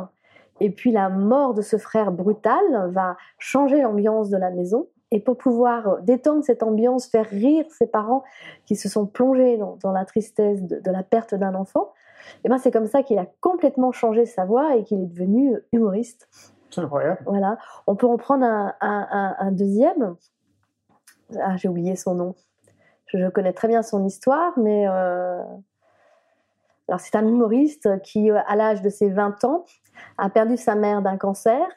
Et 0.59 0.69
puis 0.69 0.91
la 0.91 1.09
mort 1.09 1.55
de 1.55 1.63
ce 1.63 1.77
frère 1.77 2.11
brutal 2.11 2.91
va 2.91 3.17
changer 3.39 3.81
l'ambiance 3.81 4.29
de 4.29 4.37
la 4.37 4.51
maison. 4.51 4.87
Et 5.13 5.19
pour 5.19 5.37
pouvoir 5.37 6.01
détendre 6.01 6.43
cette 6.43 6.63
ambiance, 6.63 7.05
faire 7.05 7.29
rire 7.29 7.65
ses 7.69 7.85
parents 7.85 8.23
qui 8.65 8.75
se 8.75 8.89
sont 8.89 9.05
plongés 9.05 9.57
dans, 9.57 9.91
la 9.91 10.05
tristesse 10.05 10.63
de, 10.63 10.91
la 10.91 11.03
perte 11.03 11.35
d'un 11.35 11.53
enfant, 11.53 11.93
et 12.37 12.45
eh 12.45 12.49
ben 12.49 12.57
c'est 12.57 12.71
comme 12.71 12.87
ça 12.87 13.03
qu'il 13.03 13.19
a 13.19 13.27
complètement 13.39 13.91
changé 13.91 14.25
sa 14.25 14.45
voix 14.45 14.75
et 14.75 14.83
qu'il 14.83 15.03
est 15.03 15.05
devenu 15.05 15.59
humoriste. 15.71 16.27
C'est 16.71 16.81
incroyable. 16.81 17.21
Voilà. 17.27 17.59
On 17.85 17.95
peut 17.95 18.07
en 18.07 18.17
prendre 18.17 18.43
un, 18.81 19.51
deuxième. 19.51 20.15
Ah, 21.39 21.57
j'ai 21.57 21.67
oublié 21.67 21.95
son 21.95 22.15
nom. 22.15 22.35
Je, 23.05 23.29
connais 23.29 23.53
très 23.53 23.67
bien 23.67 23.83
son 23.83 24.03
histoire, 24.05 24.57
mais 24.57 24.87
euh, 24.87 25.43
alors 26.87 26.99
c'est 26.99 27.15
un 27.15 27.27
humoriste 27.27 28.01
qui, 28.01 28.31
euh, 28.31 28.39
à 28.47 28.55
l'âge 28.55 28.81
de 28.81 28.89
ses 28.89 29.11
20 29.11 29.43
ans, 29.43 29.65
a 30.17 30.31
perdu 30.31 30.57
sa 30.57 30.73
mère 30.73 31.03
d'un 31.03 31.17
cancer, 31.17 31.67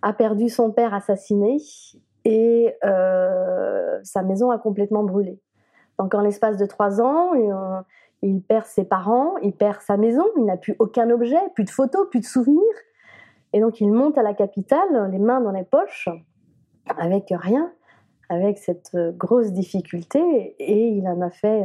a 0.00 0.14
perdu 0.14 0.48
son 0.48 0.72
père 0.72 0.94
assassiné 0.94 1.58
et 2.24 2.74
euh, 2.84 3.98
sa 4.02 4.22
maison 4.22 4.50
a 4.50 4.58
complètement 4.58 5.04
brûlé. 5.04 5.40
Donc 5.98 6.14
en 6.14 6.20
l'espace 6.20 6.56
de 6.56 6.66
trois 6.66 7.00
ans, 7.00 7.32
euh, 7.34 7.80
il 8.22 8.42
perd 8.42 8.66
ses 8.66 8.84
parents, 8.84 9.36
il 9.38 9.52
perd 9.52 9.80
sa 9.80 9.96
maison, 9.96 10.24
il 10.36 10.44
n'a 10.44 10.56
plus 10.56 10.76
aucun 10.78 11.10
objet, 11.10 11.40
plus 11.54 11.64
de 11.64 11.70
photos, 11.70 12.08
plus 12.10 12.20
de 12.20 12.24
souvenirs. 12.24 12.62
Et 13.52 13.60
donc 13.60 13.80
il 13.80 13.92
monte 13.92 14.16
à 14.16 14.22
la 14.22 14.34
capitale, 14.34 15.10
les 15.10 15.18
mains 15.18 15.40
dans 15.40 15.50
les 15.52 15.64
poches, 15.64 16.08
avec 16.96 17.26
rien, 17.30 17.72
avec 18.28 18.58
cette 18.58 18.94
euh, 18.94 19.12
grosse 19.12 19.52
difficulté, 19.52 20.56
et 20.58 20.88
il 20.88 21.06
en 21.06 21.20
a 21.20 21.30
fait 21.30 21.64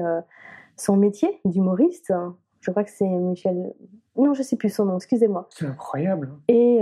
son 0.76 0.98
métier 0.98 1.40
d'humoriste. 1.46 2.14
Je 2.60 2.72
crois 2.72 2.84
que 2.84 2.92
c'est 2.92 3.08
Michel. 3.08 3.74
Non, 4.18 4.34
je 4.34 4.42
sais 4.42 4.58
plus 4.58 4.70
son 4.70 4.86
nom, 4.86 4.98
excusez-moi. 4.98 5.48
C'est 5.52 5.68
incroyable. 5.68 6.34
Et 6.50 6.82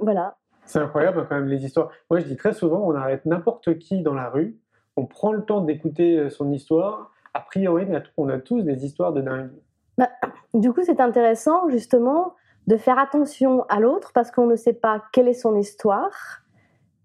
voilà, 0.00 0.36
c'est 0.66 0.78
incroyable 0.78 1.26
quand 1.28 1.36
même 1.36 1.48
les 1.48 1.64
histoires. 1.64 1.90
Moi 2.10 2.20
je 2.20 2.26
dis 2.26 2.36
très 2.36 2.52
souvent, 2.52 2.80
on 2.84 2.94
arrête 2.94 3.24
n'importe 3.26 3.78
qui 3.78 4.02
dans 4.02 4.14
la 4.14 4.28
rue, 4.28 4.58
on 4.96 5.06
prend 5.06 5.32
le 5.32 5.42
temps 5.42 5.60
d'écouter 5.60 6.18
euh, 6.18 6.30
son 6.30 6.52
histoire. 6.52 7.12
A 7.34 7.40
priori, 7.40 7.86
on 8.16 8.28
a 8.28 8.38
tous 8.38 8.62
des 8.62 8.84
histoires 8.86 9.12
de 9.12 9.20
dingue. 9.20 9.50
Bah, 9.98 10.08
du 10.54 10.72
coup, 10.72 10.82
c'est 10.84 11.00
intéressant 11.00 11.68
justement 11.68 12.34
de 12.66 12.76
faire 12.76 12.98
attention 12.98 13.64
à 13.68 13.78
l'autre 13.78 14.12
parce 14.14 14.30
qu'on 14.30 14.46
ne 14.46 14.56
sait 14.56 14.72
pas 14.72 15.02
quelle 15.12 15.28
est 15.28 15.34
son 15.34 15.56
histoire 15.56 16.42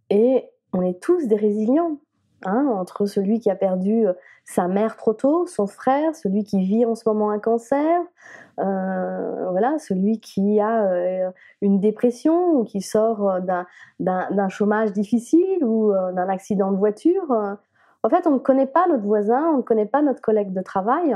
et 0.10 0.46
on 0.74 0.82
est 0.82 1.02
tous 1.02 1.28
des 1.28 1.36
résilients. 1.36 2.00
Hein, 2.44 2.66
entre 2.76 3.06
celui 3.06 3.40
qui 3.40 3.52
a 3.52 3.56
perdu 3.56 4.08
euh, 4.08 4.14
sa 4.46 4.68
mère 4.68 4.98
trop 4.98 5.14
tôt, 5.14 5.46
son 5.46 5.68
frère, 5.68 6.16
celui 6.16 6.44
qui 6.44 6.64
vit 6.64 6.86
en 6.86 6.96
ce 6.96 7.04
moment 7.08 7.30
un 7.30 7.38
cancer, 7.38 8.02
euh, 8.60 9.50
voilà, 9.52 9.78
celui 9.78 10.20
qui 10.20 10.60
a 10.60 10.86
euh, 10.86 11.30
une 11.62 11.80
dépression 11.80 12.54
ou 12.54 12.64
qui 12.64 12.82
sort 12.82 13.40
d'un 14.00 14.50
chômage 14.50 14.92
difficile 14.92 15.64
ou 15.64 15.94
d'un 15.94 16.30
accident 16.30 16.72
de 16.72 16.78
voiture. 16.78 17.32
En 18.02 18.10
fait, 18.10 18.26
on 18.26 18.32
ne 18.32 18.40
connaît 18.40 18.66
pas 18.66 18.88
notre 18.88 19.04
voisin, 19.04 19.52
on 19.54 19.58
ne 19.58 19.62
connaît 19.62 19.86
pas 19.86 20.02
notre 20.02 20.22
collègue 20.22 20.52
de 20.52 20.62
travail. 20.62 21.16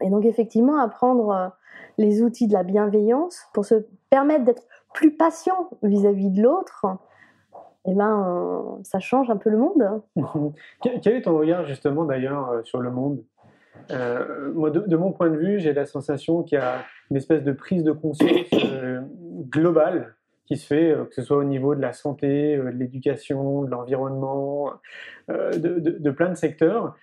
Et 0.00 0.10
donc, 0.10 0.24
effectivement, 0.24 0.80
apprendre 0.80 1.52
les 1.98 2.22
outils 2.22 2.48
de 2.48 2.52
la 2.52 2.64
bienveillance 2.64 3.46
pour 3.54 3.64
se 3.64 3.86
permettre 4.10 4.44
d'être 4.44 4.64
plus 4.92 5.16
patient 5.16 5.70
vis-à-vis 5.82 6.30
de 6.30 6.42
l'autre, 6.42 6.86
eh 7.88 7.94
ben, 7.94 8.78
ça 8.82 8.98
change 8.98 9.30
un 9.30 9.36
peu 9.36 9.50
le 9.50 9.58
monde. 9.58 10.02
Quel 10.82 11.14
est 11.14 11.22
ton 11.22 11.38
regard 11.38 11.64
justement 11.66 12.04
d'ailleurs 12.04 12.50
euh, 12.50 12.62
sur 12.62 12.80
le 12.80 12.90
monde? 12.90 13.22
Euh, 13.90 14.52
moi, 14.54 14.70
de, 14.70 14.96
mon 14.96 15.12
point 15.12 15.30
de 15.30 15.36
vue, 15.36 15.60
j'ai 15.60 15.72
la 15.72 15.86
sensation 15.86 16.42
qu'il 16.42 16.58
y 16.58 16.60
a 16.60 16.84
une 17.10 17.16
espèce 17.16 17.44
de 17.44 17.52
prise 17.52 17.84
de 17.84 17.92
conscience 17.92 18.48
euh, 18.54 19.00
globale 19.48 20.14
qui 20.46 20.56
se 20.56 20.66
fait, 20.66 20.94
que 21.08 21.14
ce 21.14 21.22
soit 21.22 21.36
au 21.38 21.44
niveau 21.44 21.74
de 21.74 21.80
la 21.80 21.92
santé, 21.92 22.56
de 22.56 22.62
l'éducation, 22.68 23.62
de 23.62 23.70
l'environnement, 23.70 24.70
de, 25.28 25.80
de, 25.80 26.10
plein 26.12 26.28
de 26.28 26.36
secteurs. 26.36 26.94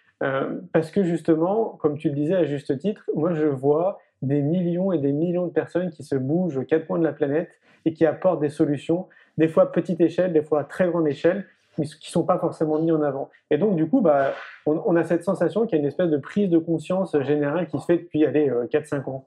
parce 0.72 0.92
que 0.92 1.04
justement, 1.04 1.78
comme 1.82 1.98
tu 1.98 2.08
le 2.08 2.16
disais 2.16 2.36
à 2.36 2.46
juste 2.46 2.78
titre, 2.78 3.04
moi 3.14 3.34
je 3.34 3.46
vois 3.46 4.00
des 4.22 4.42
millions 4.42 4.94
et 4.94 4.98
des 4.98 5.12
millions 5.12 5.46
de 5.46 5.52
personnes 5.52 5.90
qui 5.90 6.04
se 6.04 6.16
bougent 6.16 6.58
aux 6.58 6.64
quatre 6.64 6.88
coins 6.88 7.00
de 7.00 7.04
la 7.04 7.12
planète 7.12 7.60
et 7.84 7.94
qui 7.94 8.06
apportent 8.06 8.40
des 8.40 8.50
solutions, 8.50 9.08
des 9.38 9.48
fois 9.48 9.64
à 9.64 9.66
petite 9.68 10.02
échelle, 10.02 10.34
des 10.34 10.44
fois 10.44 10.62
à 10.62 10.64
très 10.64 10.88
grande 10.88 11.08
échelle, 11.08 11.46
mais 11.78 11.86
qui 11.86 12.12
sont 12.12 12.24
pas 12.24 12.38
forcément 12.38 12.80
mis 12.80 12.92
en 12.92 13.02
avant. 13.02 13.30
Et 13.50 13.58
donc, 13.58 13.76
du 13.76 13.88
coup, 13.88 14.02
bah, 14.02 14.34
on, 14.66 14.96
a 14.96 15.04
cette 15.04 15.24
sensation 15.24 15.66
qu'il 15.66 15.78
y 15.78 15.82
a 15.82 15.82
une 15.82 15.88
espèce 15.88 16.10
de 16.10 16.18
prise 16.18 16.50
de 16.50 16.58
conscience 16.58 17.18
générale 17.22 17.68
qui 17.68 17.80
se 17.80 17.86
fait 17.86 17.98
depuis, 17.98 18.26
allez, 18.26 18.50
4-5 18.72 18.96
euh, 18.96 19.10
ans. 19.10 19.26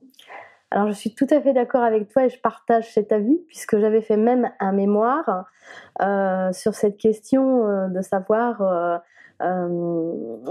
Alors, 0.70 0.88
je 0.88 0.92
suis 0.92 1.14
tout 1.14 1.26
à 1.30 1.40
fait 1.40 1.52
d'accord 1.52 1.82
avec 1.82 2.08
toi 2.08 2.24
et 2.24 2.28
je 2.28 2.40
partage 2.40 2.92
cet 2.92 3.12
avis, 3.12 3.38
puisque 3.48 3.78
j'avais 3.78 4.00
fait 4.00 4.16
même 4.16 4.50
un 4.60 4.72
mémoire 4.72 5.46
euh, 6.02 6.52
sur 6.52 6.74
cette 6.74 6.98
question 6.98 7.66
euh, 7.66 7.88
de 7.88 8.00
savoir 8.02 9.02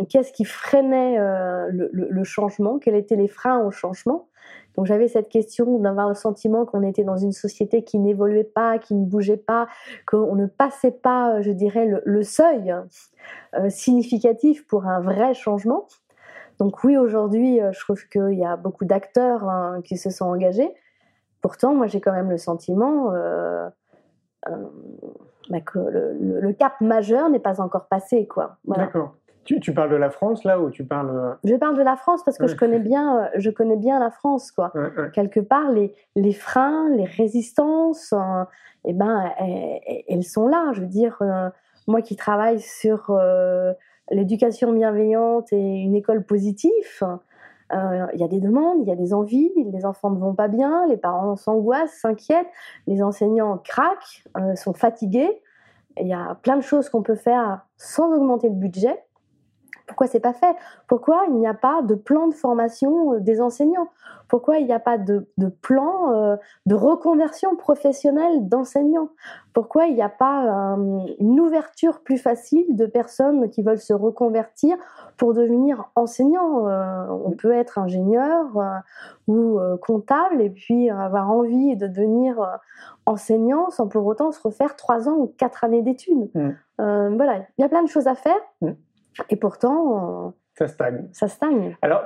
qu'est-ce 0.10 0.32
qui 0.32 0.46
freinait 0.46 1.18
le, 1.18 1.90
le, 1.92 2.24
changement, 2.24 2.78
quels 2.78 2.96
étaient 2.96 3.16
les 3.16 3.28
freins 3.28 3.60
au 3.60 3.72
changement. 3.72 4.28
Donc 4.75 4.86
j'avais 4.86 5.08
cette 5.08 5.29
question 5.29 5.79
d'avoir 5.79 6.10
le 6.10 6.15
sentiment 6.15 6.65
qu'on 6.65 6.84
était 6.84 7.03
dans 7.03 7.17
une 7.17 7.32
société 7.32 7.84
qui 7.84 8.00
n'évoluait 8.00 8.44
pas, 8.44 8.77
qui 8.77 8.96
ne 8.96 9.05
bougeait 9.05 9.38
pas, 9.38 9.67
qu'on 10.05 10.36
ne 10.36 10.46
passait 10.46 10.91
pas, 10.91 11.41
je 11.41 11.51
dirais, 11.51 12.01
le, 12.03 12.24
seuil 12.24 12.75
euh, 13.55 13.70
significatif 13.70 14.65
pour 14.67 14.86
un 14.86 15.00
vrai 15.00 15.34
changement. 15.34 15.88
Donc 16.60 16.84
oui, 16.84 16.98
aujourd'hui, 16.98 17.62
euh, 17.62 17.72
je 17.72 17.79
trouve 17.79 18.08
qu'il 18.08 18.38
y 18.38 18.46
a 18.46 18.55
beaucoup 18.55 18.86
d'acteurs 18.86 19.48
hein, 19.48 19.82
qui 19.84 19.98
se 19.98 20.10
sont 20.10 20.25
engagés. 20.25 20.74
Pourtant, 21.41 21.75
moi, 21.75 21.88
j'ai 21.88 22.01
quand 22.01 22.13
même 22.13 22.29
le 22.29 22.38
sentiment 22.38 23.12
euh, 23.13 23.70
bah, 25.50 25.62
que 25.62 25.79
le, 25.79 26.53
cap 26.53 26.79
majeur 26.82 27.29
n'est 27.29 27.39
pas 27.39 27.62
encore 27.62 27.88
passé, 27.88 28.27
quoi. 28.27 28.58
D'accord. 28.65 29.15
Tu, 29.46 29.74
parles 29.74 29.92
de 29.92 29.96
la 29.96 30.10
France 30.10 30.44
là 30.44 30.60
ou 30.60 30.72
tu 30.72 30.84
parles 30.84 31.12
euh, 31.16 31.34
Je 31.44 31.54
parle 31.56 31.78
de 31.78 31.84
la 31.84 31.96
France 31.96 32.24
parce 32.24 32.40
que 32.40 32.48
je 32.48 32.56
connais 32.56 32.80
bien, 32.80 33.25
euh, 33.25 33.28
je 33.36 33.52
connais 33.52 33.75
bien 33.75 34.00
la 34.00 34.10
France 34.10 34.52
quoi. 34.52 34.74
Quelque 35.14 35.40
part, 35.40 35.72
les, 35.72 35.94
les 36.16 36.34
freins, 36.34 36.90
les 36.90 37.06
résistances, 37.06 38.12
euh, 38.14 38.44
eh 38.86 38.94
ben, 38.94 39.32
elles, 40.08 40.24
sont 40.24 40.48
là. 40.48 40.72
Je 40.74 40.82
veux 40.82 40.88
dire, 40.88 41.22
moi 41.88 42.02
qui 42.02 42.16
travaille 42.16 42.60
sur 42.60 43.16
l'éducation 44.10 44.74
bienveillante 44.74 45.54
et 45.54 45.58
une 45.58 45.96
école 45.96 46.24
positive, 46.24 47.04
il 47.72 48.20
y 48.20 48.24
a 48.24 48.28
des 48.28 48.40
demandes, 48.40 48.80
il 48.82 48.88
y 48.88 48.92
a 48.92 48.96
des 48.96 49.14
envies, 49.14 49.52
les 49.56 49.86
enfants 49.86 50.10
ne 50.10 50.20
vont 50.20 50.34
pas 50.34 50.48
bien, 50.48 50.88
les 50.88 50.98
parents 50.98 51.36
s'angoissent, 51.36 52.00
s'inquiètent, 52.00 52.50
les 52.88 53.04
enseignants 53.04 53.60
craquent, 53.60 54.24
sont 54.56 54.74
fatigués. 54.74 55.42
Il 56.02 56.08
y 56.08 56.14
a 56.14 56.36
plein 56.42 56.58
de 56.58 56.62
choses 56.62 56.90
qu'on 56.90 57.04
peut 57.04 57.16
faire 57.16 57.66
sans 57.78 58.12
augmenter 58.12 58.50
le 58.50 58.56
budget. 58.56 59.05
Pourquoi 59.88 60.08
c'est 60.08 60.20
pas 60.20 60.34
fait? 60.34 60.56
Pourquoi 60.88 61.25
il 61.27 61.36
n'y 61.36 61.48
a 61.48 61.54
pas 61.54 61.82
de 61.84 61.94
plan 61.94 62.27
de 62.27 62.34
formation 62.34 63.13
euh, 63.13 63.20
des 63.20 63.42
enseignants? 63.42 63.89
Pourquoi 64.27 64.58
il 64.58 64.65
n'y 64.65 64.74
a 64.74 64.80
pas 64.80 64.98
de, 64.98 65.27
plan 65.62 66.12
euh, 66.12 66.36
de 66.65 66.74
reconversion 66.74 67.56
professionnelle 67.56 68.50
d'enseignants? 68.50 69.10
Pourquoi 69.54 69.86
il 69.86 69.94
n'y 69.94 70.01
a 70.01 70.10
pas 70.10 70.74
euh, 70.74 71.00
une 71.20 71.39
ouverture 71.39 72.00
plus 72.00 72.18
facile 72.18 72.65
de 72.75 72.88
personnes 72.88 73.50
qui 73.51 73.62
veulent 73.62 73.77
se 73.77 73.94
reconvertir 73.94 74.75
pour 75.18 75.36
devenir 75.36 75.92
enseignants? 75.96 76.65
On 77.10 77.32
peut 77.32 77.51
être 77.51 77.77
ingénieur 77.77 78.48
ou 79.27 79.60
comptable 79.82 80.42
et 80.42 80.50
puis 80.50 80.89
avoir 80.89 81.32
envie 81.32 81.75
de 81.77 81.88
devenir 81.88 82.60
enseignant 83.06 83.70
sans 83.70 83.88
pour 83.88 84.06
autant 84.08 84.32
se 84.32 84.42
refaire 84.42 84.75
trois 84.75 85.08
ans 85.08 85.15
ou 85.15 85.27
quatre 85.38 85.63
années 85.63 85.84
d'études. 85.84 86.30
Mmh. 86.34 87.15
voilà, 87.15 87.46
il 87.58 87.62
y 87.62 87.63
a 87.63 87.70
plein 87.70 87.84
de 87.84 87.89
choses 87.89 88.08
à 88.08 88.15
faire. 88.15 88.42
Mmh. 88.62 88.72
Et 89.30 89.36
pourtant, 89.36 90.34
ça 90.58 90.68
stagne. 90.68 91.08
Ça 91.12 91.28
stagne. 91.28 91.78
Alors, 91.82 92.06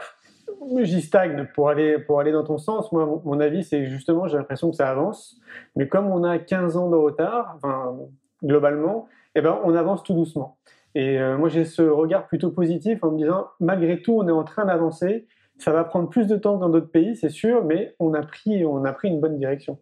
j'y 0.82 1.01
stagne 1.01 1.48
pour 1.54 1.70
aller, 1.70 2.00
pour 2.00 2.20
aller 2.20 2.32
dans 2.32 2.44
ton 2.44 2.58
sens. 2.58 2.92
Moi, 2.92 3.22
mon 3.24 3.39
avis, 3.39 3.63
c'est 3.63 3.86
justement, 3.86 4.28
j'ai 4.28 4.38
l'impression 4.38 4.70
que 4.70 4.75
ça 4.75 4.89
avance. 4.89 5.39
Mais 5.75 5.88
comme 5.88 6.08
on 6.08 6.24
a 6.24 6.39
15 6.39 6.78
ans 6.78 6.89
de 6.89 6.96
retard, 6.96 7.56
enfin, 7.58 7.98
globalement, 8.44 9.08
eh 9.36 9.42
ben, 9.42 9.60
on 9.63 9.75
avance 9.75 10.04
tout 10.04 10.13
doucement. 10.13 10.58
Et 10.96 11.20
euh, 11.20 11.38
moi, 11.38 11.50
j'ai 11.50 11.66
ce 11.66 11.84
regard 11.84 12.28
plutôt 12.28 12.51
positif 12.51 13.04
en 13.04 13.12
me 13.12 13.18
disant, 13.18 13.48
malgré 13.60 14.01
tout, 14.01 14.13
on 14.18 14.28
est 14.28 14.32
en 14.32 14.44
train 14.44 14.66
d'avancer. 14.66 15.28
Ça 15.58 15.72
va 15.72 15.84
prendre 15.84 16.10
plus 16.10 16.25
de 16.25 16.38
temps 16.38 16.56
que 16.56 16.62
dans 16.62 16.70
d'autres 16.70 16.92
pays, 16.92 17.16
c'est 17.16 17.30
sûr, 17.30 17.63
mais 17.66 17.96
on 18.00 18.13
a 18.13 18.24
pris, 18.24 18.66
on 18.66 18.84
a 18.86 18.94
pris 18.94 19.10
une 19.10 19.20
bonne 19.20 19.38
direction. 19.38 19.78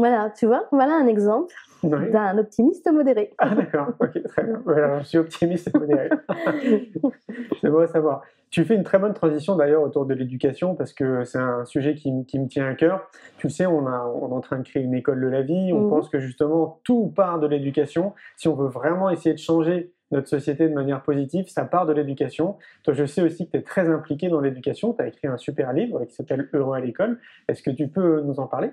Voilà, 0.00 0.30
tu 0.30 0.46
vois, 0.46 0.64
voilà 0.72 0.94
un 0.94 1.06
exemple 1.06 1.54
d'un 1.82 2.38
optimiste 2.38 2.90
modéré. 2.90 3.34
Ah 3.36 3.54
d'accord, 3.54 3.88
ok, 4.00 4.22
très 4.28 4.44
bien. 4.44 4.62
je 5.00 5.04
suis 5.04 5.18
optimiste 5.18 5.68
et 5.68 5.78
modéré. 5.78 6.08
c'est 7.60 7.68
bon 7.68 7.80
à 7.80 7.86
savoir. 7.86 8.22
Tu 8.48 8.64
fais 8.64 8.76
une 8.76 8.82
très 8.82 8.98
bonne 8.98 9.12
transition 9.12 9.56
d'ailleurs 9.56 9.82
autour 9.82 10.06
de 10.06 10.14
l'éducation 10.14 10.74
parce 10.74 10.94
que 10.94 11.24
c'est 11.24 11.38
un 11.38 11.66
sujet 11.66 11.94
qui, 11.94 12.12
me 12.12 12.46
tient 12.46 12.66
à 12.66 12.74
cœur. 12.74 13.10
Tu 13.36 13.48
le 13.48 13.52
sais, 13.52 13.66
on, 13.66 13.86
a, 13.86 14.06
on 14.06 14.30
est 14.30 14.32
en 14.32 14.40
train 14.40 14.56
de 14.56 14.62
créer 14.62 14.82
une 14.82 14.94
école 14.94 15.20
de 15.20 15.26
la 15.26 15.42
vie. 15.42 15.70
On 15.74 15.82
mhm. 15.82 15.90
pense 15.90 16.08
que 16.08 16.18
justement 16.18 16.80
tout 16.82 17.12
part 17.14 17.38
de 17.38 17.46
l'éducation. 17.46 18.14
Si 18.38 18.48
on 18.48 18.54
veut 18.54 18.68
vraiment 18.68 19.10
essayer 19.10 19.34
de 19.34 19.38
changer 19.38 19.92
notre 20.12 20.28
société 20.28 20.66
de 20.66 20.72
manière 20.72 21.02
positive, 21.02 21.48
ça 21.48 21.66
part 21.66 21.84
de 21.84 21.92
l'éducation. 21.92 22.56
Toi, 22.84 22.94
je 22.94 23.04
sais 23.04 23.20
aussi 23.20 23.46
que 23.46 23.52
tu 23.52 23.58
es 23.58 23.62
très 23.62 23.90
impliqué 23.90 24.30
dans 24.30 24.40
l'éducation. 24.40 24.94
Tu 24.94 25.02
as 25.02 25.08
écrit 25.08 25.28
un 25.28 25.36
super 25.36 25.74
livre 25.74 26.06
qui 26.06 26.14
s'appelle 26.14 26.48
Heureux 26.54 26.74
à 26.74 26.80
l'école. 26.80 27.18
Est-ce 27.48 27.62
que 27.62 27.70
tu 27.70 27.88
peux 27.88 28.22
nous 28.22 28.40
en 28.40 28.46
parler? 28.46 28.70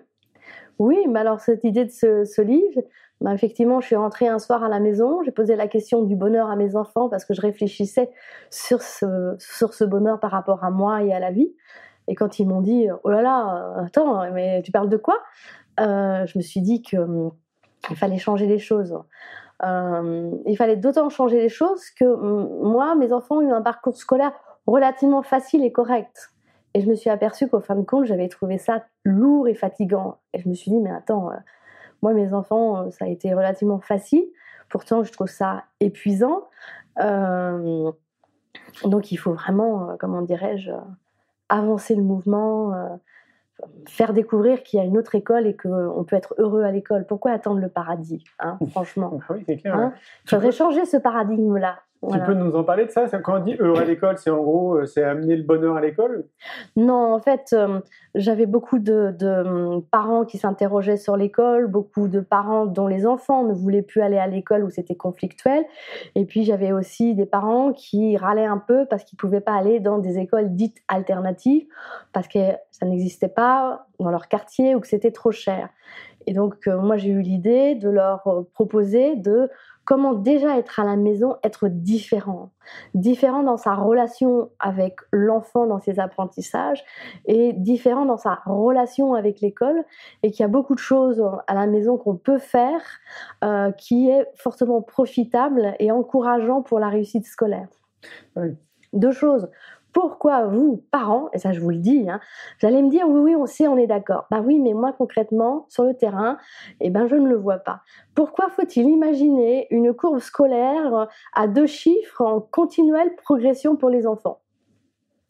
Oui, 0.80 0.98
mais 1.10 1.20
alors 1.20 1.40
cette 1.40 1.64
idée 1.64 1.86
de 1.86 1.92
ce, 1.92 2.42
livre, 2.42 2.82
bah, 3.22 3.34
effectivement, 3.34 3.82
je 3.82 3.88
suis 3.88 3.96
rentrée 3.96 4.28
un 4.28 4.40
soir 4.40 4.64
à 4.64 4.70
la 4.70 4.80
maison, 4.80 5.24
j'ai 5.24 5.32
posé 5.32 5.56
la 5.56 5.68
question 5.68 6.04
du 6.04 6.16
bonheur 6.16 6.50
à 6.50 6.56
mes 6.56 6.76
enfants 6.76 7.10
parce 7.10 7.26
que 7.26 7.34
je 7.34 7.42
réfléchissais 7.42 8.10
sur 8.52 8.82
ce, 8.82 9.36
sur 9.40 9.74
ce 9.74 9.84
bonheur 9.84 10.20
par 10.20 10.32
rapport 10.32 10.64
à 10.64 10.70
moi 10.70 11.04
et 11.04 11.14
à 11.14 11.20
la 11.20 11.32
vie. 11.32 11.52
Et 12.08 12.16
quand 12.16 12.40
ils 12.40 12.48
m'ont 12.48 12.62
dit, 12.62 12.88
oh 13.04 13.10
là 13.10 13.22
là, 13.22 13.74
attends, 13.86 14.32
mais 14.32 14.62
tu 14.62 14.72
parles 14.72 14.90
de 14.90 14.98
quoi? 14.98 15.20
Euh, 15.80 16.26
Je 16.26 16.38
me 16.38 16.44
suis 16.44 16.62
dit 16.62 16.82
qu'il 16.82 17.00
hum, 17.00 17.32
fallait 17.96 18.18
changer 18.18 18.48
les 18.48 18.60
choses. 18.60 18.98
Euh, 19.64 20.32
il 20.46 20.56
fallait 20.56 20.78
d'autant 20.78 21.10
changer 21.10 21.40
les 21.42 21.50
choses 21.50 21.90
que 22.00 22.06
hum, 22.06 22.48
moi, 22.62 22.96
mes 22.96 23.12
enfants 23.12 23.38
ont 23.38 23.42
eu 23.42 23.52
un 23.52 23.62
parcours 23.62 23.96
scolaire 23.96 24.32
relativement 24.68 25.24
facile 25.24 25.64
et 25.64 25.72
correct. 25.72 26.32
Et 26.78 26.82
je 26.82 26.88
me 26.88 26.94
suis 26.94 27.10
aperçue 27.10 27.48
qu'au 27.48 27.60
fin 27.60 27.76
de 27.76 27.82
compte, 27.82 28.06
j'avais 28.06 28.28
trouvé 28.28 28.60
ça 28.60 28.86
lourd 29.04 29.48
et 29.48 29.56
fatigant. 29.56 30.20
Et 30.36 30.40
je 30.40 30.48
me 30.48 30.54
suis 30.54 30.70
dit, 30.70 30.80
mais 30.80 30.92
attends, 30.92 31.32
euh, 31.32 31.36
moi, 32.04 32.14
mes 32.14 32.36
enfants, 32.36 32.84
euh, 32.84 32.92
ça 32.92 33.06
a 33.06 33.08
été 33.08 33.34
relativement 33.34 33.80
facile. 33.80 34.24
Pourtant, 34.70 35.04
je 35.04 35.12
trouve 35.12 35.28
ça 35.28 35.64
épuisant. 35.80 36.44
Euh, 37.00 37.92
donc, 38.84 39.12
il 39.12 39.18
faut 39.18 39.34
vraiment, 39.34 39.98
comment 40.00 40.22
dirais-je, 40.22 40.70
avancer 41.50 41.96
le 41.96 42.04
mouvement, 42.04 43.00
faire 43.88 44.14
découvrir 44.14 44.62
qu'il 44.62 44.78
y 44.78 44.84
a 44.84 44.86
une 44.86 45.00
autre 45.00 45.16
école 45.16 45.48
et 45.48 45.58
qu'on 45.58 46.06
peut 46.08 46.16
être 46.16 46.36
heureux 46.38 46.62
à 46.62 46.72
l'école. 46.72 47.08
Pourquoi 47.08 47.32
attendre 47.32 47.60
le 47.60 47.70
paradis, 47.70 48.24
hein, 48.38 48.60
franchement 48.70 49.20
ah 49.30 49.34
clair. 49.34 49.76
Hein? 49.76 49.94
il 50.26 50.30
faudrait 50.30 50.52
changer 50.52 50.86
ce 50.86 50.98
paradigme-là. 50.98 51.80
Tu 52.04 52.20
peux 52.26 52.34
nous 52.34 52.56
en 52.56 52.64
parler 52.64 52.86
de 52.86 52.92
ça? 52.92 53.08
Quand 53.20 53.40
on 53.40 53.44
dit 53.44 53.56
heureux 53.60 53.80
à 53.80 53.86
l'école, 53.86 54.18
c'est 54.18 54.30
en 54.30 54.42
gros, 54.44 54.76
euh, 54.76 54.86
c'est 54.86 55.04
amener 55.04 55.36
le 55.36 55.44
bonheur 55.44 55.76
à 55.76 55.82
l'école? 55.82 56.26
Non, 56.76 57.14
en 57.14 57.20
fait, 57.20 57.50
euh, 57.54 57.80
j'avais 58.14 58.46
beaucoup 58.46 58.78
de, 58.78 59.16
euh, 59.22 59.80
parents 59.90 60.24
qui 60.24 60.38
s'interrogeaient 60.38 60.98
sur 60.98 61.18
l'école, 61.18 61.68
beaucoup 61.68 62.08
de 62.08 62.20
parents 62.20 62.68
dont 62.68 62.88
les 62.88 63.08
enfants 63.08 63.44
ne 63.44 63.54
voulaient 63.54 63.82
plus 63.82 64.02
aller 64.02 64.18
à 64.18 64.28
l'école 64.28 64.64
où 64.64 64.70
c'était 64.70 64.96
conflictuel. 64.96 65.66
Et 66.14 66.26
puis 66.26 66.44
j'avais 66.44 66.72
aussi 66.72 67.16
des 67.16 67.26
parents 67.26 67.74
qui 67.74 68.16
râlaient 68.16 68.46
un 68.46 68.60
peu 68.60 68.86
parce 68.86 69.04
qu'ils 69.04 69.18
ne 69.18 69.28
pouvaient 69.28 69.42
pas 69.42 69.56
aller 69.56 69.80
dans 69.80 69.98
des 69.98 70.20
écoles 70.20 70.54
dites 70.54 70.78
alternatives, 70.88 71.66
parce 72.14 72.28
que 72.28 72.40
ça 72.70 72.86
n'existait 72.86 73.28
pas 73.28 73.88
dans 74.00 74.12
leur 74.12 74.28
quartier 74.28 74.76
ou 74.76 74.80
que 74.80 74.88
c'était 74.88 75.12
trop 75.12 75.32
cher. 75.32 75.70
Et 76.28 76.34
donc, 76.34 76.68
moi, 76.68 76.98
j'ai 76.98 77.10
eu 77.10 77.22
l'idée 77.22 77.74
de 77.76 77.90
leur 77.90 78.46
proposer 78.54 79.16
de 79.16 79.50
comment 79.88 80.14
déjà 80.14 80.58
être 80.58 80.82
à 80.82 80.84
la 80.84 80.98
maison, 80.98 81.38
être 81.44 81.70
différent. 81.70 82.52
Différent 82.94 83.42
dans 83.42 83.56
sa 83.56 83.74
relation 83.74 84.52
avec 84.60 84.98
l'enfant 85.14 85.66
dans 85.66 85.80
ses 85.80 85.98
apprentissages 85.98 86.84
et 87.26 87.54
différent 87.54 88.06
dans 88.06 88.18
sa 88.18 88.40
relation 88.46 89.14
avec 89.14 89.40
l'école 89.40 89.86
et 90.24 90.32
qu'il 90.32 90.42
y 90.42 90.44
a 90.44 90.50
beaucoup 90.50 90.76
de 90.76 90.80
choses 90.80 91.24
à 91.48 91.54
la 91.54 91.68
maison 91.68 91.98
qu'on 91.98 92.18
peut 92.18 92.38
faire 92.38 92.82
euh, 93.46 93.72
qui 93.72 94.10
est 94.10 94.28
fortement 94.36 94.82
profitable 94.82 95.74
et 95.80 95.90
encourageant 95.90 96.62
pour 96.62 96.80
la 96.80 96.90
réussite 96.90 97.26
scolaire. 97.26 97.70
Deux 98.92 99.14
choses 99.14 99.50
pourquoi 99.94 100.46
vous, 100.46 100.84
parents, 100.92 101.30
et 101.34 101.40
ça 101.40 101.54
je 101.54 101.60
vous 101.60 101.70
le 101.72 101.78
dis, 101.78 102.08
hein, 102.10 102.20
vous 102.62 102.68
allez 102.68 102.82
me 102.82 102.90
dire 102.90 103.08
oui, 103.08 103.20
oui, 103.22 103.36
on 103.36 103.46
sait, 103.46 103.68
on 103.68 103.78
est 103.78 103.88
d'accord. 103.88 104.26
Bah 104.30 104.42
oui, 104.46 104.60
mais 104.60 104.74
moi 104.74 104.94
concrètement, 104.94 105.66
sur 105.70 105.84
le 105.84 105.96
terrain, 105.96 106.38
eh 106.82 106.90
ben, 106.90 107.08
je 107.08 107.16
ne 107.16 107.28
le 107.28 107.36
vois 107.36 107.58
pas. 107.58 107.82
Pourquoi 108.14 108.50
faut-il 108.50 108.88
imaginer 108.88 109.68
une 109.72 109.94
courbe 109.94 110.20
scolaire 110.20 111.08
à 111.34 111.48
deux 111.48 111.66
chiffres 111.68 112.22
en 112.22 112.42
continuelle 112.42 113.16
progression 113.16 113.76
pour 113.76 113.90
les 113.90 114.06
enfants? 114.06 114.40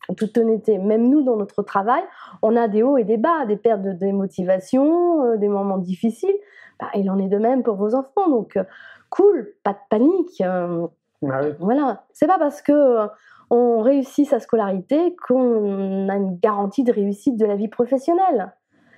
En 0.09 0.13
toute 0.13 0.37
honnêteté, 0.37 0.77
même 0.77 1.09
nous, 1.09 1.21
dans 1.21 1.35
notre 1.35 1.63
travail, 1.63 2.01
on 2.41 2.55
a 2.55 2.69
des 2.69 2.81
hauts 2.81 2.97
et 2.97 3.03
des 3.03 3.17
bas, 3.17 3.45
des 3.45 3.57
pertes 3.57 3.81
de 3.81 3.91
démotivation, 3.91 5.23
euh, 5.25 5.37
des 5.37 5.49
moments 5.49 5.77
difficiles. 5.77 6.35
Bah, 6.79 6.87
il 6.95 7.09
en 7.11 7.17
est 7.19 7.27
de 7.27 7.37
même 7.37 7.61
pour 7.61 7.75
vos 7.75 7.93
enfants. 7.93 8.29
Donc, 8.29 8.55
euh, 8.55 8.63
cool, 9.09 9.53
pas 9.63 9.73
de 9.73 9.79
panique. 9.89 10.39
euh, 10.41 10.87
Ah 11.29 11.41
oui. 11.43 11.49
voilà. 11.59 12.05
C'est 12.13 12.27
pas 12.27 12.39
parce 12.39 12.61
que 12.61 12.71
euh, 12.71 13.07
on 13.49 13.79
réussit 13.81 14.27
sa 14.27 14.39
scolarité 14.39 15.15
qu'on 15.27 16.09
a 16.09 16.15
une 16.15 16.37
garantie 16.37 16.83
de 16.83 16.91
réussite 16.91 17.37
de 17.37 17.45
la 17.45 17.55
vie 17.55 17.67
professionnelle. 17.69 18.53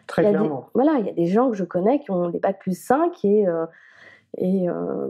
Très 0.08 0.24
Il 0.24 0.26
des- 0.26 0.32
clairement. 0.32 0.70
voilà, 0.74 0.94
il 1.00 1.06
y 1.06 1.10
a 1.10 1.14
des 1.14 1.28
gens 1.28 1.50
que 1.52 1.56
je 1.58 1.64
connais 1.64 2.00
qui 2.00 2.10
ont 2.12 2.30
des 2.30 2.40
bacs 2.40 2.60
plus 2.60 2.80
5 2.80 3.24
et, 3.24 3.48
euh, 3.48 3.66
et 4.38 4.68
euh, 4.70 5.08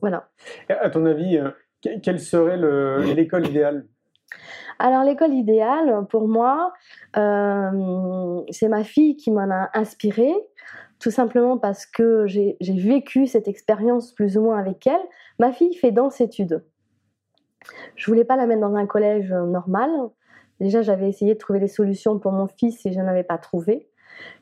voilà. 0.00 0.28
À 0.68 0.90
ton 0.90 1.06
avis, 1.06 1.38
euh, 1.38 1.50
que- 1.82 1.98
quelle 2.00 2.18
serait 2.20 2.56
le- 2.56 3.00
l'école 3.14 3.46
idéale? 3.46 3.86
Alors 4.80 5.04
l'école 5.04 5.32
idéale 5.32 6.06
pour 6.10 6.26
moi, 6.26 6.72
euh, 7.16 8.40
c'est 8.50 8.68
ma 8.68 8.82
fille 8.82 9.16
qui 9.16 9.30
m'en 9.30 9.48
a 9.50 9.70
inspiré, 9.74 10.32
tout 10.98 11.10
simplement 11.12 11.58
parce 11.58 11.86
que 11.86 12.26
j'ai 12.26 12.56
vécu 12.60 13.26
cette 13.26 13.46
expérience 13.46 14.12
plus 14.12 14.36
ou 14.36 14.42
moins 14.42 14.58
avec 14.58 14.84
elle. 14.86 15.00
Ma 15.38 15.52
fille 15.52 15.74
fait 15.74 15.92
danse-études. 15.92 16.64
Je 17.96 18.06
voulais 18.06 18.24
pas 18.24 18.36
la 18.36 18.46
mettre 18.46 18.60
dans 18.60 18.74
un 18.74 18.86
collège 18.86 19.32
euh, 19.32 19.46
normal. 19.46 19.90
Déjà, 20.60 20.82
j'avais 20.82 21.08
essayé 21.08 21.34
de 21.34 21.38
trouver 21.38 21.60
des 21.60 21.68
solutions 21.68 22.18
pour 22.18 22.32
mon 22.32 22.46
fils 22.46 22.84
et 22.86 22.92
je 22.92 23.00
n'avais 23.00 23.24
pas 23.24 23.38
trouvé. 23.38 23.88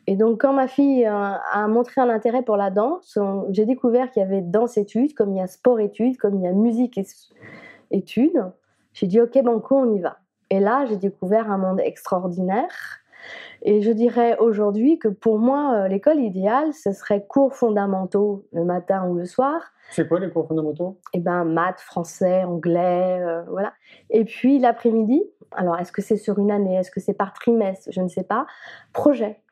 Et 0.07 0.17
donc, 0.17 0.43
quand 0.43 0.53
ma 0.53 0.69
fille 0.69 1.07
euh, 1.07 1.33
a 1.53 1.67
montré 1.69 2.01
un 2.01 2.11
intérêt 2.11 2.43
pour 2.43 2.57
la 2.57 2.71
danse, 2.71 3.19
j'ai 3.51 3.65
découvert 3.65 4.11
qu'il 4.11 4.23
y 4.23 4.25
avait 4.25 4.43
danse-études, 4.43 5.15
comme 5.15 5.33
il 5.33 5.39
y 5.39 5.43
a 5.43 5.47
sport-études, 5.47 6.19
comme 6.19 6.37
il 6.37 6.43
y 6.43 6.47
a 6.47 6.53
musique-études. 6.53 8.53
J'ai 8.93 9.07
dit, 9.07 9.21
OK, 9.21 9.43
banco, 9.43 9.77
on 9.77 9.95
y 9.95 10.01
va. 10.01 10.19
Et 10.51 10.61
là, 10.61 10.85
j'ai 10.87 10.97
découvert 10.97 11.51
un 11.51 11.57
monde 11.57 11.81
extraordinaire. 11.81 13.02
Et 13.63 13.83
je 13.83 13.91
dirais 13.91 14.37
aujourd'hui 14.39 14.99
que 14.99 15.09
pour 15.09 15.39
moi, 15.39 15.75
euh, 15.75 15.89
l'école 15.89 16.21
idéale, 16.21 16.73
ce 16.73 16.93
serait 16.93 17.25
cours 17.27 17.55
fondamentaux 17.55 18.47
le 18.53 18.65
matin 18.65 19.07
ou 19.09 19.15
le 19.15 19.25
soir, 19.25 19.73
C'est 19.91 20.09
quoi 20.09 20.21
les 20.21 20.31
cours 20.31 20.49
fondamentaux? 20.49 20.99
Et 21.13 21.21
ben 21.21 21.45
maths, 21.45 21.81
français, 21.81 22.45
anglais, 22.45 23.21
euh, 23.21 23.43
voilà. 23.49 23.73
Et 24.11 24.25
puis 24.25 24.59
l'après-midi, 24.59 25.23
alors 25.53 25.79
est-ce 25.79 25.93
que 25.93 26.03
c'est 26.03 26.17
sur 26.17 26.39
une 26.39 26.51
année, 26.51 26.77
est-ce 26.77 26.91
que 26.91 27.01
c'est 27.01 27.15
par 27.15 27.33
trimestre, 27.33 27.89
je 27.91 28.01
ne 28.01 28.09
sais 28.09 28.25
pas. 28.25 28.47
Projet, 28.93 29.43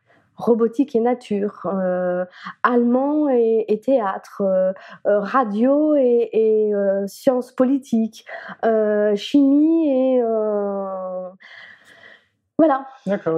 robotique 0.40 0.96
et 0.96 1.00
nature, 1.00 1.66
euh, 1.66 2.24
allemand 2.62 3.28
et, 3.28 3.66
et 3.68 3.80
théâtre, 3.80 4.42
euh, 4.44 4.72
euh, 5.06 5.20
radio 5.20 5.94
et, 5.94 6.30
et, 6.32 6.72
sciences 7.06 7.52
politiques, 7.52 8.24
chimie 9.14 10.16
et 10.16 10.22
voilà 12.60 12.86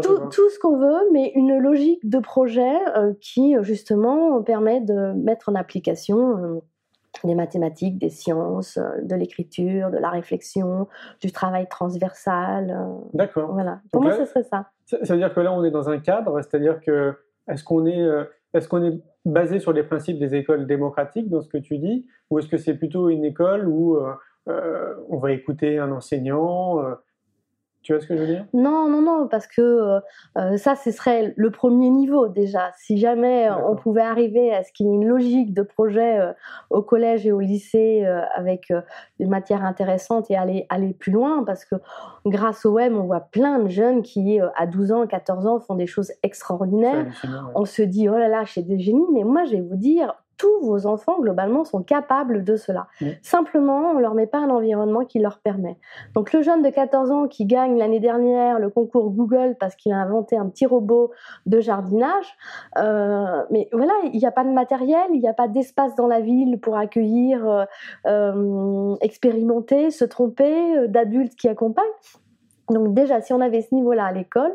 tout, 0.02 0.18
tout 0.30 0.50
ce 0.50 0.58
qu'on 0.58 0.76
veut, 0.78 1.08
mais 1.12 1.30
une 1.36 1.56
logique 1.58 2.08
de 2.08 2.18
projet 2.18 2.76
euh, 2.96 3.12
qui 3.20 3.54
justement 3.60 4.42
permet 4.42 4.80
de 4.80 5.12
mettre 5.12 5.48
en 5.48 5.54
application 5.54 6.36
euh, 6.38 6.60
des 7.24 7.34
mathématiques, 7.36 7.98
des 7.98 8.08
sciences, 8.08 8.78
euh, 8.78 9.00
de 9.02 9.14
l'écriture, 9.14 9.90
de 9.90 9.98
la 9.98 10.10
réflexion, 10.10 10.88
du 11.20 11.30
travail 11.30 11.68
transversal. 11.68 12.70
euh, 12.70 12.98
D'accord. 13.14 13.52
voilà. 13.52 13.80
Pour 13.92 14.00
Donc 14.00 14.10
moi, 14.10 14.18
là- 14.18 14.24
ce 14.24 14.30
serait 14.30 14.42
ça. 14.42 14.70
Ça, 14.86 14.98
veut 15.14 15.18
dire 15.18 15.32
que 15.32 15.40
là, 15.40 15.52
on 15.52 15.62
est 15.64 15.70
dans 15.70 15.88
un 15.88 15.98
cadre, 15.98 16.40
c'est-à-dire 16.42 16.80
que 16.80 17.14
est-ce 17.48 17.62
qu'on 17.64 17.86
est, 17.86 18.02
euh, 18.02 18.24
est-ce 18.54 18.68
qu'on 18.68 18.82
est 18.82 19.00
basé 19.24 19.60
sur 19.60 19.72
les 19.72 19.84
principes 19.84 20.18
des 20.18 20.34
écoles 20.34 20.66
démocratiques 20.66 21.30
dans 21.30 21.40
ce 21.42 21.48
que 21.48 21.58
tu 21.58 21.78
dis, 21.78 22.06
ou 22.30 22.38
est-ce 22.40 22.48
que 22.48 22.56
c'est 22.58 22.74
plutôt 22.74 23.08
une 23.08 23.24
école 23.24 23.68
où 23.68 23.96
euh, 23.96 24.12
euh, 24.48 24.94
on 25.08 25.18
va 25.18 25.30
écouter 25.32 25.78
un 25.78 25.92
enseignant 25.92 26.80
euh, 26.82 26.94
Tu 27.82 27.92
vois 27.92 28.00
ce 28.00 28.06
que 28.06 28.16
je 28.16 28.20
veux 28.20 28.28
dire? 28.28 28.46
Non, 28.54 28.88
non, 28.88 29.02
non, 29.02 29.26
parce 29.28 29.48
que 29.48 29.60
euh, 29.60 30.00
euh, 30.38 30.56
ça, 30.56 30.76
ce 30.76 30.92
serait 30.92 31.34
le 31.36 31.50
premier 31.50 31.90
niveau 31.90 32.28
déjà. 32.28 32.70
Si 32.78 32.96
jamais 32.96 33.48
euh, 33.48 33.54
on 33.68 33.74
pouvait 33.74 34.02
arriver 34.02 34.54
à 34.54 34.62
ce 34.62 34.72
qu'il 34.72 34.86
y 34.86 34.88
ait 34.88 34.94
une 34.94 35.06
logique 35.06 35.52
de 35.52 35.62
projet 35.62 36.20
euh, 36.20 36.32
au 36.70 36.82
collège 36.82 37.26
et 37.26 37.32
au 37.32 37.40
lycée 37.40 38.04
euh, 38.06 38.20
avec 38.36 38.72
des 39.18 39.26
matières 39.26 39.64
intéressantes 39.64 40.30
et 40.30 40.36
aller, 40.36 40.66
aller 40.68 40.94
plus 40.94 41.10
loin, 41.10 41.42
parce 41.44 41.64
que 41.64 41.74
grâce 42.24 42.64
au 42.64 42.72
web, 42.72 42.94
on 42.94 43.02
voit 43.02 43.20
plein 43.20 43.58
de 43.58 43.68
jeunes 43.68 44.02
qui, 44.02 44.38
à 44.56 44.66
12 44.66 44.92
ans, 44.92 45.06
14 45.06 45.46
ans, 45.46 45.58
font 45.58 45.74
des 45.74 45.86
choses 45.88 46.12
extraordinaires. 46.22 47.06
ouais. 47.24 47.30
On 47.56 47.64
se 47.64 47.82
dit, 47.82 48.08
oh 48.08 48.16
là 48.16 48.28
là, 48.28 48.44
chez 48.44 48.62
des 48.62 48.78
génies, 48.78 49.06
mais 49.12 49.24
moi, 49.24 49.44
je 49.44 49.52
vais 49.56 49.60
vous 49.60 49.76
dire, 49.76 50.14
tous 50.42 50.66
vos 50.66 50.86
enfants, 50.86 51.20
globalement, 51.20 51.62
sont 51.64 51.84
capables 51.84 52.42
de 52.42 52.56
cela. 52.56 52.88
Simplement, 53.22 53.92
on 53.92 54.00
leur 54.00 54.14
met 54.14 54.26
pas 54.26 54.38
un 54.38 54.50
environnement 54.50 55.04
qui 55.04 55.20
leur 55.20 55.38
permet. 55.38 55.78
Donc, 56.14 56.32
le 56.32 56.42
jeune 56.42 56.62
de 56.62 56.68
14 56.68 57.12
ans 57.12 57.28
qui 57.28 57.46
gagne 57.46 57.78
l'année 57.78 58.00
dernière 58.00 58.58
le 58.58 58.68
concours 58.68 59.10
Google 59.10 59.54
parce 59.60 59.76
qu'il 59.76 59.92
a 59.92 59.98
inventé 59.98 60.36
un 60.36 60.48
petit 60.48 60.66
robot 60.66 61.12
de 61.46 61.60
jardinage, 61.60 62.36
euh, 62.78 63.44
mais 63.52 63.68
voilà, 63.72 63.92
il 64.12 64.18
n'y 64.18 64.26
a 64.26 64.32
pas 64.32 64.42
de 64.42 64.50
matériel, 64.50 65.06
il 65.12 65.20
n'y 65.20 65.28
a 65.28 65.32
pas 65.32 65.46
d'espace 65.46 65.94
dans 65.94 66.08
la 66.08 66.20
ville 66.20 66.58
pour 66.58 66.76
accueillir, 66.76 67.48
euh, 67.48 67.64
euh, 68.06 68.96
expérimenter, 69.00 69.92
se 69.92 70.04
tromper, 70.04 70.88
d'adultes 70.88 71.36
qui 71.36 71.48
accompagnent. 71.48 71.86
Donc 72.70 72.94
déjà, 72.94 73.20
si 73.20 73.32
on 73.32 73.40
avait 73.40 73.60
ce 73.60 73.74
niveau-là 73.74 74.06
à 74.06 74.12
l'école, 74.12 74.52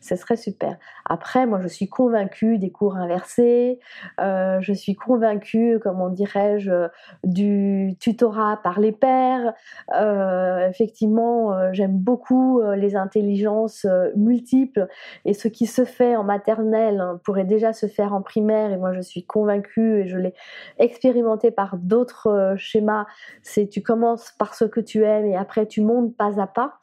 ce 0.00 0.14
serait 0.16 0.36
super. 0.36 0.76
Après, 1.04 1.44
moi, 1.44 1.60
je 1.60 1.66
suis 1.68 1.88
convaincue 1.88 2.58
des 2.58 2.70
cours 2.70 2.96
inversés, 2.96 3.80
euh, 4.20 4.58
je 4.60 4.72
suis 4.72 4.94
convaincue, 4.94 5.78
comment 5.82 6.08
dirais-je, 6.08 6.88
du 7.24 7.96
tutorat 7.98 8.60
par 8.62 8.78
les 8.78 8.92
pairs. 8.92 9.54
Euh, 9.94 10.68
effectivement, 10.68 11.52
euh, 11.52 11.70
j'aime 11.72 11.96
beaucoup 11.98 12.62
les 12.76 12.96
intelligences 12.96 13.86
multiples 14.16 14.86
et 15.24 15.34
ce 15.34 15.48
qui 15.48 15.66
se 15.66 15.84
fait 15.84 16.16
en 16.16 16.24
maternelle 16.24 17.00
hein, 17.00 17.20
pourrait 17.24 17.44
déjà 17.44 17.72
se 17.72 17.86
faire 17.86 18.14
en 18.14 18.22
primaire. 18.22 18.70
Et 18.70 18.76
moi, 18.76 18.92
je 18.92 19.00
suis 19.00 19.24
convaincue 19.24 20.00
et 20.00 20.06
je 20.06 20.16
l'ai 20.16 20.34
expérimenté 20.78 21.50
par 21.50 21.76
d'autres 21.76 22.54
schémas. 22.56 23.06
C'est 23.42 23.68
tu 23.68 23.82
commences 23.82 24.32
par 24.38 24.54
ce 24.54 24.64
que 24.64 24.80
tu 24.80 25.04
aimes 25.04 25.26
et 25.26 25.36
après 25.36 25.66
tu 25.66 25.80
montes 25.80 26.16
pas 26.16 26.40
à 26.40 26.46
pas. 26.46 26.78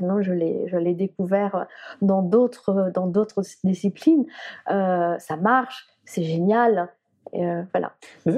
Non, 0.00 0.22
je 0.22 0.32
l'ai, 0.32 0.94
découvert 0.94 1.66
dans 2.02 2.22
d'autres, 2.22 2.90
dans 2.94 3.06
d'autres 3.06 3.42
disciplines. 3.62 4.26
Euh, 4.70 5.18
ça 5.18 5.36
marche, 5.36 5.86
c'est 6.04 6.24
génial. 6.24 6.88
Euh, 7.34 7.62
voilà. 7.72 7.92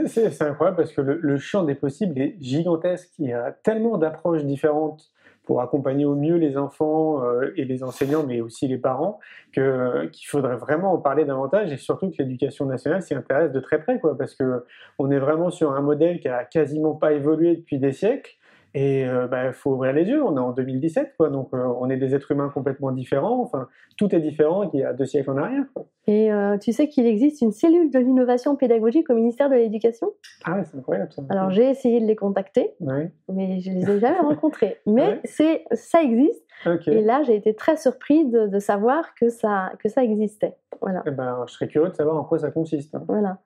C'est- 0.09 0.43
incroyable 0.43 0.77
parce 0.77 0.93
que 0.93 1.01
le, 1.01 1.39
champ 1.39 1.65
des 1.65 1.75
possibles 1.75 2.19
est 2.21 2.37
gigantesque. 2.41 3.11
Il 3.19 3.29
y 3.29 3.33
a 3.33 3.53
tellement 3.53 3.99
d'approches 3.99 4.45
différentes 4.45 5.11
pour 5.45 5.61
accompagner 5.61 6.05
au 6.05 6.17
mieux 6.17 6.37
les 6.37 6.57
enfants 6.57 7.23
euh, 7.23 7.53
et 7.57 7.65
les 7.65 7.85
enseignants, 7.85 8.25
mais 8.25 8.41
aussi 8.41 8.67
les 8.67 8.79
parents, 8.79 9.21
qu'il 9.53 10.27
faudrait 10.27 10.57
vraiment 10.57 10.93
en 10.93 10.99
parler 10.99 11.25
davantage 11.25 11.73
et 11.73 11.77
surtout 11.77 12.11
que 12.11 12.17
l'éducation 12.19 12.67
nationale 12.67 13.01
s'y 13.01 13.15
intéresse 13.15 13.53
de 13.53 13.61
très 13.61 13.81
près, 13.81 14.01
quoi, 14.01 14.19
parce 14.19 14.35
que 14.35 14.65
on 14.99 15.11
est 15.11 15.21
vraiment 15.21 15.51
sur 15.51 15.73
un 15.73 15.83
modèle 15.83 16.19
qui 16.19 16.29
a 16.29 16.45
quasiment 16.45 16.95
pas 16.95 17.13
évolué 17.13 17.57
depuis 17.57 17.79
des 17.79 17.93
siècles. 17.93 18.37
Et 18.79 19.01
il 19.05 19.53
faut 19.55 19.71
ouvrir 19.71 19.95
les 19.95 20.05
yeux, 20.05 20.23
on 20.23 20.37
est 20.37 20.41
en 20.41 20.53
2017, 20.53 21.15
quoi, 21.17 21.31
donc 21.31 21.49
euh, 21.55 21.67
on 21.81 21.89
est 21.89 21.97
des 21.97 22.15
êtres 22.15 22.31
humains 22.33 22.51
complètement 22.53 22.93
différents, 22.93 23.41
enfin, 23.41 23.69
tout 23.97 24.15
est 24.15 24.21
différent 24.21 24.69
qu'il 24.69 24.81
y 24.81 24.85
a 24.85 24.93
deux 24.93 25.07
siècles 25.07 25.31
en 25.31 25.39
arrière. 25.39 25.65
Quoi. 25.73 25.87
Et 26.07 26.31
euh, 26.31 26.59
tu 26.59 26.73
sais 26.73 26.87
qu'il 26.87 27.07
existe 27.07 27.41
une 27.41 27.53
cellule 27.53 27.91
de 27.91 27.99
l'innovation 27.99 28.55
pédagogique 28.55 29.09
au 29.09 29.15
ministère 29.15 29.49
de 29.49 29.55
l'Éducation? 29.55 30.09
Ah 30.45 30.57
ouais, 30.57 30.65
c'est 30.65 30.77
incroyable 30.77 31.11
ça. 31.11 31.23
Alors 31.31 31.49
j'ai 31.51 31.71
essayé 31.71 32.01
de 32.03 32.05
les 32.07 32.17
contacter, 32.17 32.75
Ouais, 32.81 33.11
mais 33.33 33.61
je 33.61 33.71
les 33.71 33.91
ai 33.91 33.99
jamais 33.99 34.19
rencontrés. 34.21 34.77
Mais 34.87 35.07
Ouais. 35.07 35.21
c'est, 35.25 35.65
ça 35.73 36.03
existe. 36.03 36.46
Et 36.87 37.03
là, 37.03 37.23
j'ai 37.23 37.37
été 37.37 37.55
très 37.55 37.77
surprise 37.77 38.31
de, 38.31 38.47
de 38.47 38.59
savoir 38.59 39.15
que 39.15 39.29
ça, 39.29 39.73
que 39.79 39.89
ça 39.89 40.03
existait. 40.03 40.57
Voilà. 40.81 41.03
Eh 41.07 41.11
ben, 41.11 41.45
je 41.47 41.55
serais 41.55 41.69
curieux 41.69 41.89
de 41.89 41.95
savoir 41.95 42.17
en 42.17 42.25
quoi 42.25 42.39
ça 42.39 42.51
consiste. 42.51 42.95
hein. 42.95 43.05
Voilà. 43.09 43.39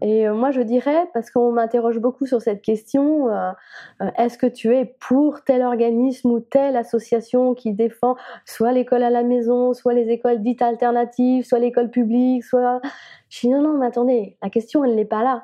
Et 0.00 0.28
euh, 0.28 0.34
moi, 0.34 0.50
je 0.50 0.60
dirais, 0.60 1.08
parce 1.14 1.30
qu'on 1.30 1.50
m'interroge 1.52 1.98
beaucoup 1.98 2.26
sur 2.26 2.40
cette 2.40 2.62
question, 2.62 3.30
euh, 3.30 3.50
euh, 4.02 4.10
est-ce 4.16 4.38
que 4.38 4.46
tu 4.46 4.74
es 4.76 4.84
pour 4.84 5.42
tel 5.44 5.62
organisme 5.62 6.30
ou 6.30 6.40
telle 6.40 6.76
association 6.76 7.54
qui 7.54 7.72
défend 7.72 8.16
soit 8.44 8.72
l'école 8.72 9.02
à 9.02 9.10
la 9.10 9.22
maison, 9.22 9.72
soit 9.72 9.94
les 9.94 10.08
écoles 10.10 10.40
dites 10.40 10.62
alternatives, 10.62 11.44
soit 11.44 11.58
l'école 11.58 11.90
publique, 11.90 12.44
soit... 12.44 12.80
Je 13.30 13.40
dis 13.40 13.48
non, 13.50 13.60
non, 13.60 13.74
mais 13.78 13.86
attendez, 13.86 14.36
la 14.42 14.48
question, 14.48 14.84
elle 14.84 14.94
n'est 14.94 15.04
pas 15.04 15.22
là. 15.22 15.42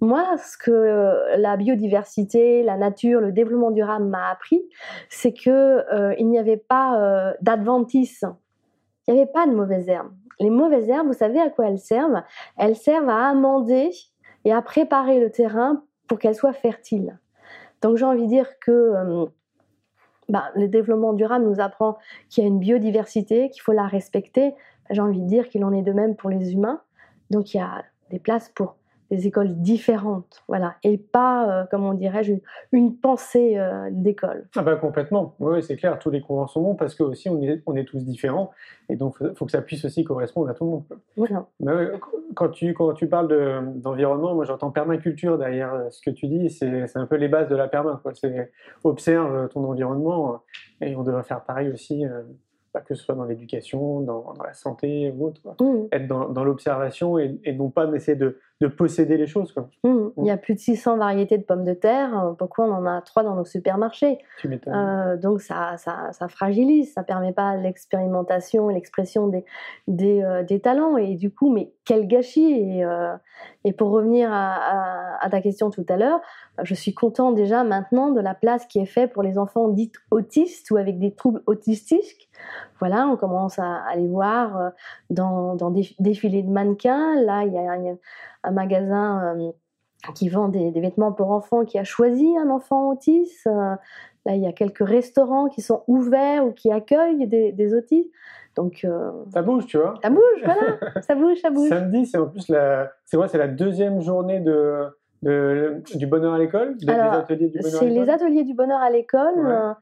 Moi, 0.00 0.36
ce 0.36 0.58
que 0.58 0.70
euh, 0.70 1.36
la 1.38 1.56
biodiversité, 1.56 2.62
la 2.62 2.76
nature, 2.76 3.20
le 3.20 3.32
développement 3.32 3.70
durable 3.70 4.04
m'a 4.04 4.30
appris, 4.30 4.62
c'est 5.08 5.32
que 5.32 5.50
euh, 5.50 6.14
il 6.18 6.28
n'y 6.28 6.38
avait 6.38 6.58
pas 6.58 7.00
euh. 7.00 7.32
Il 9.08 9.14
n'y 9.14 9.20
avait 9.20 9.30
pas 9.30 9.46
de 9.46 9.52
mauvaises 9.52 9.88
herbes. 9.88 10.12
Les 10.38 10.50
mauvaises 10.50 10.88
herbes, 10.88 11.06
vous 11.06 11.12
savez 11.14 11.40
à 11.40 11.48
quoi 11.48 11.68
elles 11.68 11.78
servent? 11.78 12.22
Elles 12.58 12.76
servent 12.76 13.08
à 13.08 13.28
amender 13.28 13.90
et 14.44 14.52
à 14.52 14.60
préparer 14.60 15.18
le 15.18 15.30
terrain 15.30 15.82
pour 16.08 16.18
qu'elles 16.18 16.34
soient 16.34 16.52
fertiles. 16.52 17.18
Donc 17.82 17.96
j'ai 17.96 18.04
envie 18.04 18.24
de 18.24 18.28
dire 18.28 18.58
que 18.58 18.70
euh, 18.70 19.26
bah, 20.28 20.50
le 20.54 20.68
développement 20.68 21.12
durable 21.12 21.44
nous 21.46 21.60
apprend 21.60 21.98
qu'il 22.28 22.44
y 22.44 22.46
a 22.46 22.48
une 22.48 22.58
biodiversité, 22.58 23.50
qu'il 23.50 23.62
faut 23.62 23.72
la 23.72 23.86
respecter. 23.86 24.54
J'ai 24.90 25.00
envie 25.00 25.20
de 25.20 25.26
dire 25.26 25.48
qu'il 25.48 25.64
en 25.64 25.72
est 25.72 25.82
de 25.82 25.92
même 25.92 26.16
pour 26.16 26.30
les 26.30 26.52
humains. 26.52 26.80
Donc 27.30 27.54
il 27.54 27.58
y 27.58 27.60
a 27.60 27.84
des 28.10 28.18
places 28.18 28.50
pour 28.50 28.76
des 29.10 29.26
écoles 29.26 29.54
différentes, 29.60 30.42
voilà, 30.48 30.74
et 30.82 30.98
pas, 30.98 31.62
euh, 31.62 31.64
comment 31.70 31.94
dirais-je, 31.94 32.32
une, 32.32 32.40
une 32.72 32.96
pensée 32.96 33.58
euh, 33.58 33.88
d'école. 33.92 34.48
Ah 34.56 34.62
bah 34.62 34.76
complètement, 34.76 35.34
oui 35.40 35.62
c'est 35.62 35.76
clair, 35.76 35.98
tous 35.98 36.10
les 36.10 36.20
courants 36.20 36.46
sont 36.46 36.62
bons 36.62 36.74
parce 36.74 36.94
que 36.94 37.02
aussi 37.02 37.28
on 37.28 37.40
est, 37.42 37.62
on 37.66 37.76
est 37.76 37.84
tous 37.84 38.04
différents 38.04 38.50
et 38.88 38.96
donc 38.96 39.16
il 39.20 39.34
faut 39.36 39.44
que 39.46 39.52
ça 39.52 39.62
puisse 39.62 39.84
aussi 39.84 40.04
correspondre 40.04 40.48
à 40.50 40.54
tout 40.54 40.64
le 40.64 40.70
monde. 40.70 40.84
Voilà. 41.16 41.46
Bah 41.60 41.74
ouais, 41.76 41.92
quand, 42.34 42.48
tu, 42.48 42.74
quand 42.74 42.92
tu 42.94 43.08
parles 43.08 43.28
de- 43.28 43.60
d'environnement, 43.80 44.34
moi 44.34 44.44
j'entends 44.44 44.70
permaculture 44.70 45.38
derrière 45.38 45.74
euh, 45.74 45.90
ce 45.90 46.00
que 46.02 46.10
tu 46.10 46.26
dis, 46.26 46.50
c'est 46.50 46.96
un 46.96 47.06
peu 47.06 47.16
les 47.16 47.28
bases 47.28 47.48
de 47.48 47.56
la 47.56 47.68
perma, 47.68 48.00
quoi. 48.02 48.12
c'est 48.14 48.50
observe 48.84 49.48
ton 49.48 49.64
environnement 49.64 50.34
euh, 50.82 50.86
et 50.86 50.96
on 50.96 51.02
devrait 51.02 51.22
faire 51.22 51.42
pareil 51.44 51.70
aussi, 51.70 52.04
euh, 52.04 52.22
que 52.80 52.94
ce 52.94 53.02
soit 53.04 53.14
dans 53.14 53.24
l'éducation, 53.24 54.00
dans, 54.00 54.32
dans 54.34 54.42
la 54.44 54.54
santé 54.54 55.12
ou 55.16 55.26
autre. 55.26 55.40
quoi. 55.42 55.56
Mmh. 55.60 55.88
Être 55.92 56.06
dans, 56.06 56.28
dans 56.28 56.44
l'observation 56.44 57.18
et, 57.18 57.38
et 57.44 57.52
non 57.52 57.70
pas 57.70 57.86
d'essayer 57.86 58.16
de, 58.16 58.38
de 58.60 58.66
posséder 58.68 59.16
les 59.16 59.26
choses. 59.26 59.52
Quoi. 59.52 59.68
Mmh. 59.84 60.08
Il 60.18 60.24
y 60.26 60.30
a 60.30 60.36
plus 60.36 60.54
de 60.54 60.58
600 60.60 60.96
variétés 60.96 61.38
de 61.38 61.42
pommes 61.44 61.64
de 61.64 61.74
terre. 61.74 62.18
euh, 62.18 62.32
Pourquoi 62.32 62.66
on 62.66 62.72
en 62.72 62.86
a 62.86 63.00
trois 63.02 63.22
dans 63.22 63.34
nos 63.34 63.44
supermarchés? 63.44 64.18
Euh, 64.68 65.16
Donc 65.16 65.40
ça, 65.40 65.76
ça, 65.76 66.12
ça 66.12 66.28
fragilise, 66.28 66.92
ça 66.92 67.02
permet 67.02 67.32
pas 67.32 67.56
l'expérimentation 67.56 68.70
et 68.70 68.74
l'expression 68.74 69.28
des, 69.28 69.44
des, 69.88 70.22
euh, 70.22 70.42
des 70.42 70.60
talents. 70.60 70.96
Et 70.96 71.14
du 71.16 71.30
coup, 71.32 71.52
mais 71.52 71.72
quel 71.84 72.06
gâchis 72.06 72.52
et, 72.78 72.84
euh, 72.84 73.14
et 73.64 73.72
pour 73.72 73.90
revenir 73.90 74.32
à, 74.32 74.54
à- 74.54 75.24
à 75.24 75.30
ta 75.30 75.40
question 75.40 75.70
tout 75.70 75.84
à 75.88 75.96
l'heure, 75.96 76.20
je 76.62 76.74
suis 76.74 76.94
content 76.94 77.32
déjà 77.32 77.64
maintenant 77.64 78.10
de 78.10 78.20
la 78.20 78.34
place 78.34 78.66
qui 78.66 78.78
est 78.78 78.86
faite 78.86 79.12
pour 79.12 79.22
les 79.22 79.38
enfants 79.38 79.68
dits 79.68 79.92
autistes 80.10 80.70
ou 80.70 80.76
avec 80.76 80.98
des 80.98 81.14
troubles 81.14 81.42
autistiques. 81.46 82.25
Voilà, 82.78 83.06
on 83.08 83.16
commence 83.16 83.58
à, 83.58 83.76
à 83.88 83.96
les 83.96 84.06
voir 84.08 84.56
euh, 84.60 84.70
dans, 85.10 85.54
dans 85.54 85.70
des 85.70 85.88
défilés 85.98 86.42
de 86.42 86.50
mannequins. 86.50 87.14
Là, 87.22 87.44
il 87.44 87.52
y 87.52 87.58
a 87.58 87.72
un, 87.72 87.96
un 88.44 88.50
magasin 88.50 89.34
euh, 89.36 89.50
qui 90.14 90.28
vend 90.28 90.48
des, 90.48 90.70
des 90.70 90.80
vêtements 90.80 91.12
pour 91.12 91.30
enfants 91.30 91.64
qui 91.64 91.78
a 91.78 91.84
choisi 91.84 92.36
un 92.38 92.50
enfant 92.50 92.88
autiste. 92.90 93.46
Euh, 93.46 93.74
Là, 94.24 94.34
il 94.34 94.42
y 94.42 94.46
a 94.48 94.52
quelques 94.52 94.84
restaurants 94.84 95.46
qui 95.48 95.62
sont 95.62 95.84
ouverts 95.86 96.44
ou 96.44 96.50
qui 96.50 96.72
accueillent 96.72 97.28
des, 97.28 97.52
des 97.52 97.74
autistes. 97.76 98.10
Donc, 98.56 98.80
euh, 98.84 99.12
Ça 99.32 99.40
bouge, 99.40 99.66
tu 99.66 99.78
vois. 99.78 99.94
ça 100.02 100.10
bouge, 100.10 100.42
voilà, 100.44 100.62
ça 101.02 101.14
bouge, 101.14 101.38
ça 101.40 101.50
bouge. 101.50 101.68
Samedi, 101.68 102.06
c'est 102.06 102.18
en 102.18 102.26
plus 102.26 102.48
la, 102.48 102.90
c'est 103.04 103.38
la 103.38 103.46
deuxième 103.46 104.00
journée 104.00 104.40
de, 104.40 104.88
de- 105.22 105.80
du 105.94 106.08
bonheur 106.08 106.34
à 106.34 106.38
l'école, 106.38 106.76
de- 106.78 106.90
Alors, 106.90 107.12
des 107.12 107.18
ateliers 107.18 107.50
du 107.50 107.58
bonheur 107.60 107.76
à 107.76 107.78
C'est 107.78 107.88
les 107.88 108.10
ateliers 108.10 108.42
du 108.42 108.54
bonheur 108.54 108.80
à 108.80 108.90
l'école 108.90 109.38
Ouais. 109.38 109.72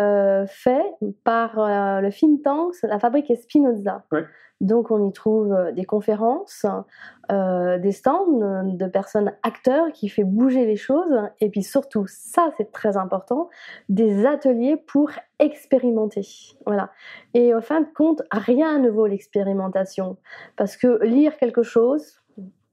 Euh, 0.00 0.46
faits 0.46 0.86
par 1.24 1.58
euh, 1.58 2.00
le 2.00 2.10
think 2.10 2.42
tank, 2.42 2.74
la 2.82 2.98
fabrique 2.98 3.30
Espinoza. 3.30 4.04
Ouais. 4.12 4.24
Donc 4.60 4.90
on 4.90 5.04
y 5.04 5.12
trouve 5.12 5.52
euh, 5.52 5.72
des 5.72 5.84
conférences, 5.84 6.64
euh, 7.30 7.78
des 7.78 7.92
stands 7.92 8.62
de 8.64 8.86
personnes 8.86 9.32
acteurs 9.42 9.90
qui 9.92 10.08
fait 10.08 10.24
bouger 10.24 10.64
les 10.64 10.76
choses 10.76 11.20
et 11.40 11.50
puis 11.50 11.62
surtout, 11.62 12.06
ça 12.06 12.50
c'est 12.56 12.70
très 12.70 12.96
important, 12.96 13.50
des 13.88 14.24
ateliers 14.26 14.76
pour 14.76 15.10
expérimenter. 15.38 16.26
Voilà. 16.66 16.90
Et 17.34 17.54
au 17.54 17.60
fin 17.60 17.80
de 17.80 17.88
compte, 17.94 18.22
rien 18.30 18.78
ne 18.78 18.88
vaut 18.88 19.06
l'expérimentation 19.06 20.16
parce 20.56 20.76
que 20.76 21.02
lire 21.04 21.36
quelque 21.36 21.62
chose, 21.62 22.22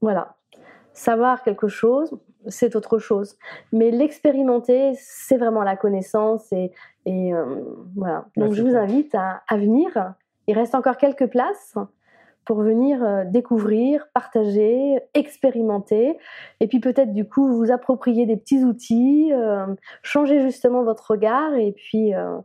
voilà, 0.00 0.36
savoir 0.92 1.42
quelque 1.42 1.68
chose, 1.68 2.16
c'est 2.48 2.76
autre 2.76 2.98
chose. 2.98 3.36
Mais 3.72 3.90
l'expérimenter, 3.90 4.92
c'est 4.96 5.36
vraiment 5.36 5.62
la 5.62 5.76
connaissance 5.76 6.52
et, 6.52 6.72
et, 7.06 7.34
euh, 7.34 7.64
voilà. 7.96 8.26
Donc 8.36 8.52
je 8.52 8.62
vous 8.62 8.76
invite 8.76 9.14
à, 9.14 9.42
à 9.48 9.56
venir. 9.56 10.14
Il 10.46 10.54
reste 10.54 10.74
encore 10.74 10.96
quelques 10.96 11.28
places 11.28 11.76
pour 12.44 12.62
venir 12.62 13.02
euh, 13.02 13.24
découvrir, 13.24 14.06
partager, 14.14 14.98
expérimenter, 15.14 16.18
et 16.60 16.66
puis 16.66 16.80
peut-être 16.80 17.12
du 17.12 17.28
coup 17.28 17.56
vous 17.56 17.70
approprier 17.70 18.26
des 18.26 18.36
petits 18.36 18.64
outils, 18.64 19.32
euh, 19.32 19.66
changer 20.02 20.40
justement 20.42 20.82
votre 20.82 21.12
regard, 21.12 21.54
et 21.54 21.72
puis 21.72 22.14
euh, 22.14 22.38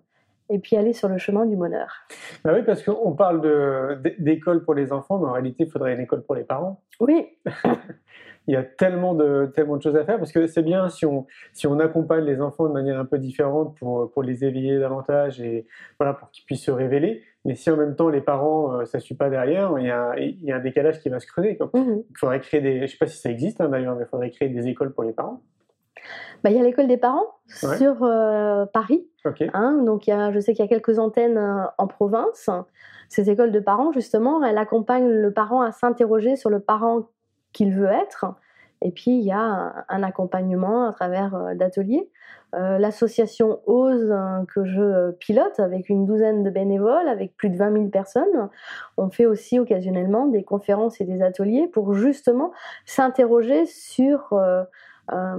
et 0.49 0.60
puis 0.60 0.77
aller 0.77 0.93
sur 0.93 1.10
le 1.10 1.17
chemin 1.17 1.45
du 1.45 1.57
bonheur. 1.57 2.07
Bah 2.45 2.51
oui, 2.53 2.63
parce 2.65 2.81
qu'on 2.81 3.13
parle 3.13 3.99
d'école 4.17 4.63
pour 4.63 4.75
les 4.75 4.93
enfants, 4.93 5.19
mais 5.19 5.27
en 5.27 5.33
réalité, 5.33 5.65
il 5.65 5.69
faudrait 5.69 5.93
une 5.93 5.99
école 5.99 6.23
pour 6.23 6.36
les 6.36 6.45
parents. 6.45 6.81
Oui, 7.01 7.27
Il 8.47 8.53
y 8.53 8.57
a 8.57 8.63
tellement 8.63 9.13
de, 9.13 9.51
tellement 9.53 9.75
de 9.77 9.81
choses 9.81 9.95
à 9.97 10.05
faire, 10.05 10.17
parce 10.17 10.31
que 10.31 10.47
c'est 10.47 10.62
bien 10.62 10.88
si 10.89 11.05
on, 11.05 11.25
si 11.53 11.67
on 11.67 11.79
accompagne 11.79 12.23
les 12.23 12.39
enfants 12.41 12.67
de 12.67 12.71
manière 12.73 12.97
un 12.99 13.05
peu 13.05 13.17
différente 13.17 13.75
pour, 13.77 14.10
pour 14.12 14.23
les 14.23 14.45
éveiller 14.45 14.79
davantage 14.79 15.41
et 15.41 15.67
voilà, 15.99 16.13
pour 16.13 16.29
qu'ils 16.31 16.45
puissent 16.45 16.63
se 16.63 16.71
révéler. 16.71 17.23
Mais 17.45 17.55
si 17.55 17.69
en 17.69 17.77
même 17.77 17.95
temps 17.95 18.10
les 18.10 18.21
parents 18.21 18.73
euh, 18.73 18.86
ça 18.86 18.99
suit 18.99 19.15
pas 19.15 19.29
derrière, 19.29 19.73
il 19.79 19.86
y, 19.86 19.91
a, 19.91 20.17
il 20.17 20.43
y 20.43 20.51
a 20.51 20.57
un 20.57 20.60
décalage 20.62 20.99
qui 21.01 21.10
va 21.10 21.19
se 21.19 21.27
creuser. 21.27 21.57
quoi. 21.57 21.69
Mhm. 21.73 22.03
Il 22.10 22.17
faudrait 22.17 22.39
créer 22.39 22.62
des, 22.62 22.81
je 22.88 22.91
sais 22.91 22.97
pas 22.97 23.07
si 23.07 23.17
ça 23.17 23.29
existe 23.29 23.60
hein, 23.62 23.69
d'ailleurs, 23.69 23.95
mais 23.95 24.03
il 24.03 24.07
faudrait 24.07 24.29
créer 24.31 24.49
des 24.49 24.67
écoles 24.67 24.93
pour 24.93 25.03
les 25.03 25.13
parents. 25.13 25.41
Bah, 26.43 26.49
il 26.51 26.55
y 26.55 26.60
a 26.60 26.63
l'école 26.63 26.88
des 26.88 26.97
parents 26.97 27.25
Ouais. 27.63 27.77
sur 27.77 28.03
euh, 28.03 28.65
Paris. 28.67 29.07
Hein, 29.53 29.81
donc 29.86 30.07
il 30.07 30.12
y 30.12 30.13
a, 30.13 30.31
je 30.31 30.39
sais 30.39 30.53
qu'il 30.53 30.63
y 30.63 30.67
a 30.67 30.69
quelques 30.69 30.99
antennes 30.99 31.38
euh, 31.38 31.63
en 31.77 31.88
province. 31.88 32.49
Ces 33.10 33.29
écoles 33.29 33.51
de 33.51 33.60
parents, 33.60 33.91
justement, 33.91 34.43
elles 34.43 34.57
accompagnent 34.57 35.10
le 35.10 35.31
parent 35.33 35.62
à 35.62 35.71
s'interroger 35.71 36.36
sur 36.38 36.49
le 36.49 36.60
parent 36.60 37.07
qu'il 37.53 37.73
veut 37.73 37.88
être. 37.88 38.25
Et 38.81 38.91
puis 38.91 39.12
il 39.12 39.23
y 39.23 39.31
a 39.31 39.86
un, 39.89 40.03
accompagnement 40.03 40.88
à 40.89 40.93
travers 40.93 41.33
euh, 41.36 41.55
d'ateliers. 41.55 42.10
Euh, 42.55 42.77
L'association 42.77 43.60
Ose 43.65 44.10
euh, 44.10 44.45
que 44.53 44.63
je 44.63 45.12
pilote 45.12 45.60
avec 45.60 45.89
une 45.89 46.05
douzaine 46.05 46.43
de 46.43 46.49
bénévoles, 46.49 47.07
avec 47.07 47.36
plus 47.36 47.49
de 47.49 47.57
20 47.57 47.73
000 47.73 47.86
personnes, 47.88 48.49
on 48.97 49.10
fait 49.10 49.25
aussi 49.25 49.60
occasionnellement 49.60 50.27
des 50.27 50.43
conférences 50.43 51.01
et 51.01 51.05
des 51.05 51.21
ateliers 51.21 51.67
pour 51.67 51.93
justement 51.93 52.51
s'interroger 52.86 53.65
sur 53.65 54.31
euh, 54.31 54.63
euh, 55.12 55.36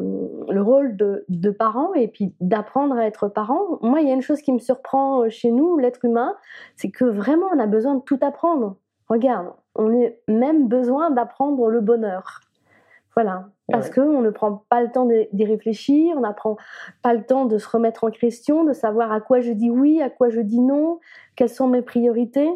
le 0.49 0.63
rôle 0.63 0.97
de, 0.97 1.25
de 1.29 1.51
parent 1.51 1.95
et 1.95 2.09
puis 2.09 2.35
d'apprendre 2.41 2.97
à 2.97 3.07
être 3.07 3.29
parent. 3.29 3.79
Moi, 3.81 4.01
il 4.01 4.09
y 4.09 4.11
a 4.11 4.15
une 4.15 4.23
chose 4.23 4.43
qui 4.43 4.53
me 4.53 4.59
surprend 4.59 5.29
chez 5.31 5.51
nous, 5.51 5.79
l'être 5.79 6.05
humain, 6.05 6.37
c'est 6.77 6.91
que 6.91 7.05
vraiment 7.05 7.47
on 7.55 7.59
a 7.59 7.67
besoin 7.67 7.95
de 7.95 8.03
tout 8.03 8.19
apprendre. 8.21 8.77
Regarde, 9.09 9.49
on 9.79 10.05
a 10.05 10.09
même 10.29 10.69
besoin 10.69 11.11
d'apprendre 11.11 11.69
le 11.71 11.81
bonheur. 11.81 12.41
Voilà, 13.15 13.49
parce 13.71 13.89
Ouais. 13.89 13.95
qu'on 13.97 14.21
ne 14.21 14.31
prend 14.31 14.65
pas 14.69 14.83
le 14.83 14.93
temps 14.93 15.09
d'y 15.33 15.45
réfléchir, 15.45 16.15
on 16.17 16.21
n'apprend 16.21 16.57
pas 17.03 17.15
le 17.15 17.25
temps 17.25 17.47
de 17.47 17.59
se 17.59 17.69
remettre 17.69 18.05
en 18.05 18.11
question, 18.11 18.65
de 18.65 18.73
savoir 18.73 19.11
à 19.11 19.21
quoi 19.21 19.41
je 19.41 19.51
dis 19.53 19.71
oui, 19.71 20.01
à 20.03 20.11
quoi 20.11 20.29
je 20.29 20.41
dis 20.41 20.61
non, 20.61 21.01
quelles 21.35 21.49
sont 21.49 21.67
mes 21.67 21.83
priorités, 21.83 22.49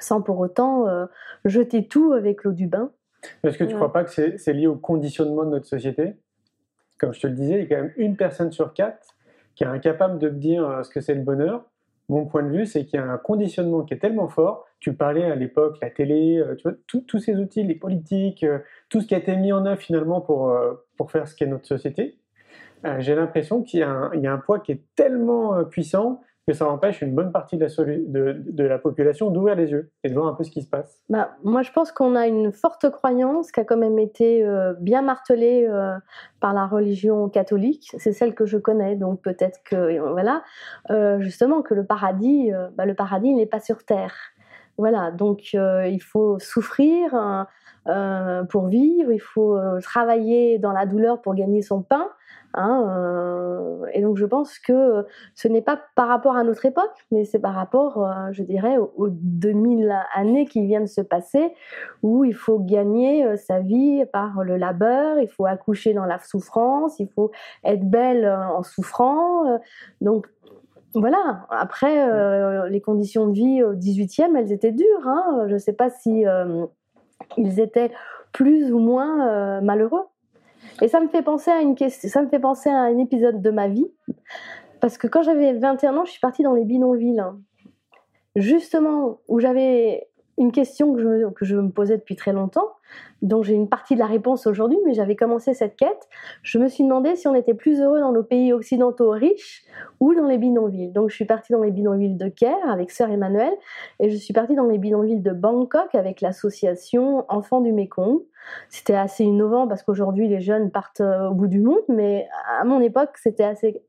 sans 0.00 0.20
pour 0.20 0.38
autant 0.40 0.88
euh, 0.88 1.06
jeter 1.44 1.86
tout 1.86 2.12
avec 2.12 2.44
l'eau 2.44 2.52
du 2.52 2.66
bain. 2.66 2.90
Est-ce 3.44 3.58
que 3.58 3.64
tu 3.64 3.70
ne 3.70 3.74
Ouais. 3.74 3.76
crois 3.76 3.92
pas 3.92 4.04
que 4.04 4.10
c'est 4.10 4.38
c'est 4.38 4.52
lié 4.52 4.66
au 4.66 4.76
conditionnement 4.76 5.44
de 5.44 5.50
notre 5.50 5.66
société? 5.66 6.16
Comme 6.98 7.12
je 7.12 7.20
te 7.20 7.26
le 7.28 7.34
disais, 7.34 7.54
il 7.54 7.68
y 7.68 7.72
a 7.72 7.76
quand 7.76 7.82
même 7.82 7.92
une 7.96 8.16
personne 8.16 8.50
sur 8.50 8.74
quatre 8.74 9.14
qui 9.54 9.64
est 9.64 9.68
incapable 9.68 10.18
de 10.18 10.28
me 10.28 10.36
dire 10.38 10.68
euh, 10.68 10.82
ce 10.82 10.90
que 10.90 11.00
c'est 11.00 11.14
le 11.14 11.22
bonheur. 11.22 11.64
Mon 12.08 12.24
point 12.24 12.42
de 12.42 12.50
vue, 12.50 12.64
c'est 12.66 12.84
qu'il 12.86 12.98
y 12.98 13.02
a 13.02 13.06
un 13.06 13.18
conditionnement 13.18 13.82
qui 13.82 13.94
est 13.94 13.98
tellement 13.98 14.28
fort. 14.28 14.64
Tu 14.80 14.94
parlais 14.94 15.24
à 15.24 15.34
l'époque, 15.34 15.76
la 15.82 15.90
télé, 15.90 16.38
euh, 16.38 16.54
tu 16.54 16.62
vois, 16.62 16.72
tous 17.06 17.18
ces 17.18 17.36
outils, 17.36 17.62
les 17.64 17.74
politiques, 17.74 18.44
euh, 18.44 18.60
tout 18.88 19.00
ce 19.00 19.06
qui 19.06 19.14
a 19.14 19.18
été 19.18 19.36
mis 19.36 19.52
en 19.52 19.66
œuvre 19.66 19.80
finalement 19.80 20.20
pour, 20.22 20.50
euh, 20.50 20.74
pour 20.96 21.10
faire 21.10 21.28
ce 21.28 21.34
qu'est 21.34 21.46
notre 21.46 21.66
société. 21.66 22.18
J'ai 23.00 23.16
l'impression 23.16 23.62
qu'il 23.62 23.80
y, 23.80 23.82
a 23.82 23.90
un- 23.90 24.14
il 24.14 24.20
y 24.20 24.28
a 24.28 24.32
un 24.32 24.38
poids 24.38 24.60
qui 24.60 24.70
est 24.70 24.82
tellement 24.94 25.64
puissant 25.64 26.20
que 26.48 26.54
ça 26.54 26.66
empêche 26.66 27.02
une 27.02 27.14
bonne 27.14 27.30
partie 27.30 27.58
de 27.58 28.62
la, 28.62 28.78
population 28.78 29.30
d'ouvrir 29.30 29.54
les 29.54 29.70
yeux 29.70 29.90
et 30.02 30.08
de 30.08 30.14
voir 30.14 30.28
un 30.28 30.32
peu 30.32 30.44
ce 30.44 30.50
qui 30.50 30.62
se 30.62 30.68
passe. 30.68 31.02
Bah, 31.10 31.32
moi, 31.44 31.60
je 31.60 31.70
pense 31.72 31.92
qu'on 31.92 32.16
a 32.16 32.26
une 32.26 32.52
forte 32.52 32.88
croyance 32.88 33.52
qui 33.52 33.60
a 33.60 33.64
quand 33.64 33.76
même 33.76 33.98
été 33.98 34.42
euh, 34.42 34.72
bien 34.80 35.02
martelée 35.02 35.66
euh, 35.68 35.98
par 36.40 36.54
la 36.54 36.66
religion 36.66 37.28
catholique. 37.28 37.94
C'est 37.98 38.14
celle 38.14 38.34
que 38.34 38.46
je 38.46 38.56
connais, 38.56 38.96
donc 38.96 39.20
peut-être 39.20 39.60
que 39.62 39.98
voilà, 40.10 40.42
euh, 40.88 41.20
justement 41.20 41.60
que 41.60 41.74
le 41.74 41.84
paradis, 41.84 42.50
bah, 42.78 42.86
le 42.86 42.94
paradis, 42.94 43.34
n'est 43.34 43.44
pas 43.44 43.60
sur 43.60 43.84
terre. 43.84 44.14
Voilà, 44.78 45.10
donc 45.10 45.52
il 45.52 46.00
faut 46.00 46.38
souffrir 46.38 47.14
hein, 47.14 47.46
euh, 47.88 48.44
pour 48.44 48.66
vivre, 48.66 49.10
il 49.12 49.18
faut 49.20 49.56
euh, 49.56 49.80
travailler 49.80 50.58
dans 50.58 50.72
la 50.72 50.84
douleur 50.86 51.22
pour 51.22 51.34
gagner 51.34 51.62
son 51.62 51.82
pain. 51.82 52.08
hein, 52.54 52.86
euh, 52.98 53.86
et 53.94 54.02
donc 54.02 54.16
je 54.18 54.26
pense 54.26 54.58
que 54.58 55.06
ce 55.34 55.48
n'est 55.48 55.62
pas 55.62 55.80
par 55.94 56.08
rapport 56.08 56.36
à 56.36 56.44
notre 56.44 56.66
époque, 56.66 56.92
mais 57.10 57.24
c'est 57.24 57.38
par 57.38 57.54
rapport, 57.54 58.06
je 58.32 58.42
dirais, 58.42 58.76
aux, 58.78 58.92
aux 58.96 59.08
2000 59.10 59.94
années 60.14 60.46
qui 60.46 60.64
viennent 60.66 60.84
de 60.84 60.88
se 60.88 61.00
passer, 61.00 61.54
où 62.02 62.24
il 62.24 62.34
faut 62.34 62.58
gagner 62.58 63.36
sa 63.36 63.60
vie 63.60 64.04
par 64.12 64.42
le 64.44 64.56
labeur, 64.56 65.18
il 65.20 65.28
faut 65.28 65.46
accoucher 65.46 65.94
dans 65.94 66.04
la 66.04 66.18
souffrance, 66.18 66.98
il 67.00 67.08
faut 67.08 67.30
être 67.64 67.84
belle 67.84 68.26
en 68.28 68.62
souffrant. 68.62 69.58
donc 70.00 70.26
voilà, 70.94 71.46
après, 71.50 72.68
les 72.70 72.80
conditions 72.80 73.28
de 73.28 73.32
vie 73.32 73.62
au 73.62 73.74
18e, 73.74 74.36
elles 74.36 74.52
étaient 74.52 74.72
dures. 74.72 75.06
hein. 75.06 75.44
Je 75.48 75.54
ne 75.54 75.58
sais 75.58 75.74
pas 75.74 75.90
si 75.90 76.24
ils 77.36 77.60
étaient 77.60 77.90
plus 78.32 78.72
ou 78.72 78.78
moins 78.78 79.26
euh, 79.26 79.60
malheureux. 79.60 80.04
Et 80.82 80.88
ça 80.88 81.00
me 81.00 81.08
fait 81.08 81.22
penser 81.22 81.50
à 81.50 81.60
une 81.60 81.74
question, 81.74 82.08
ça 82.08 82.22
me 82.22 82.28
fait 82.28 82.38
penser 82.38 82.68
à 82.68 82.80
un 82.80 82.98
épisode 82.98 83.42
de 83.42 83.50
ma 83.50 83.68
vie, 83.68 83.86
parce 84.80 84.98
que 84.98 85.06
quand 85.06 85.22
j'avais 85.22 85.54
21 85.54 85.96
ans, 85.96 86.04
je 86.04 86.12
suis 86.12 86.20
partie 86.20 86.42
dans 86.42 86.54
les 86.54 86.64
bidonvilles, 86.64 87.20
hein. 87.20 87.38
justement 88.36 89.20
où 89.28 89.40
j'avais 89.40 90.08
une 90.38 90.52
question 90.52 90.94
que 90.94 91.44
je, 91.44 91.56
me 91.56 91.70
posais 91.70 91.96
depuis 91.96 92.16
très 92.16 92.32
longtemps, 92.32 92.68
dont 93.22 93.42
j'ai 93.42 93.54
une 93.54 93.68
partie 93.68 93.94
de 93.94 93.98
la 93.98 94.06
réponse 94.06 94.46
aujourd'hui, 94.46 94.78
mais 94.86 94.94
j'avais 94.94 95.16
commencé 95.16 95.52
cette 95.52 95.76
quête. 95.76 96.08
Je 96.42 96.58
me 96.58 96.68
suis 96.68 96.84
demandé 96.84 97.16
si 97.16 97.26
on 97.26 97.34
était 97.34 97.54
plus 97.54 97.80
heureux 97.80 98.00
dans 98.00 98.12
nos 98.12 98.22
pays 98.22 98.52
occidentaux 98.52 99.10
riches 99.10 99.64
ou 100.00 100.14
dans 100.14 100.26
les 100.26 100.38
bidonvilles. 100.38 100.92
Donc 100.92 101.10
je 101.10 101.16
suis 101.16 101.24
partie 101.24 101.52
dans 101.52 101.62
les 101.62 101.72
bidonvilles 101.72 102.14
de 102.16 102.28
Caire 102.28 102.70
avec 102.70 102.90
sœur 102.90 103.10
Emmanuel 103.10 103.52
et 103.98 104.10
je 104.10 104.16
suis 104.16 104.32
partie 104.32 104.54
dans 104.54 104.66
les 104.66 104.78
bidonvilles 104.78 105.20
de 105.20 105.32
Bangkok 105.32 105.94
avec 105.94 106.20
l'association 106.20 107.24
Enfants 107.28 107.60
du 107.60 107.72
Mékong. 107.72 108.20
C'était 108.68 108.94
assez 108.94 109.24
innovant 109.24 109.66
parce 109.66 109.82
qu'aujourd'hui 109.82 110.28
les 110.28 110.40
jeunes 110.40 110.70
partent 110.70 111.00
euh, 111.00 111.28
au 111.28 111.34
bout 111.34 111.48
du 111.48 111.60
monde, 111.60 111.82
mais 111.88 112.28
à 112.60 112.64
mon 112.64 112.80
époque 112.80 113.10
c'était 113.16 113.44
assez 113.44 113.82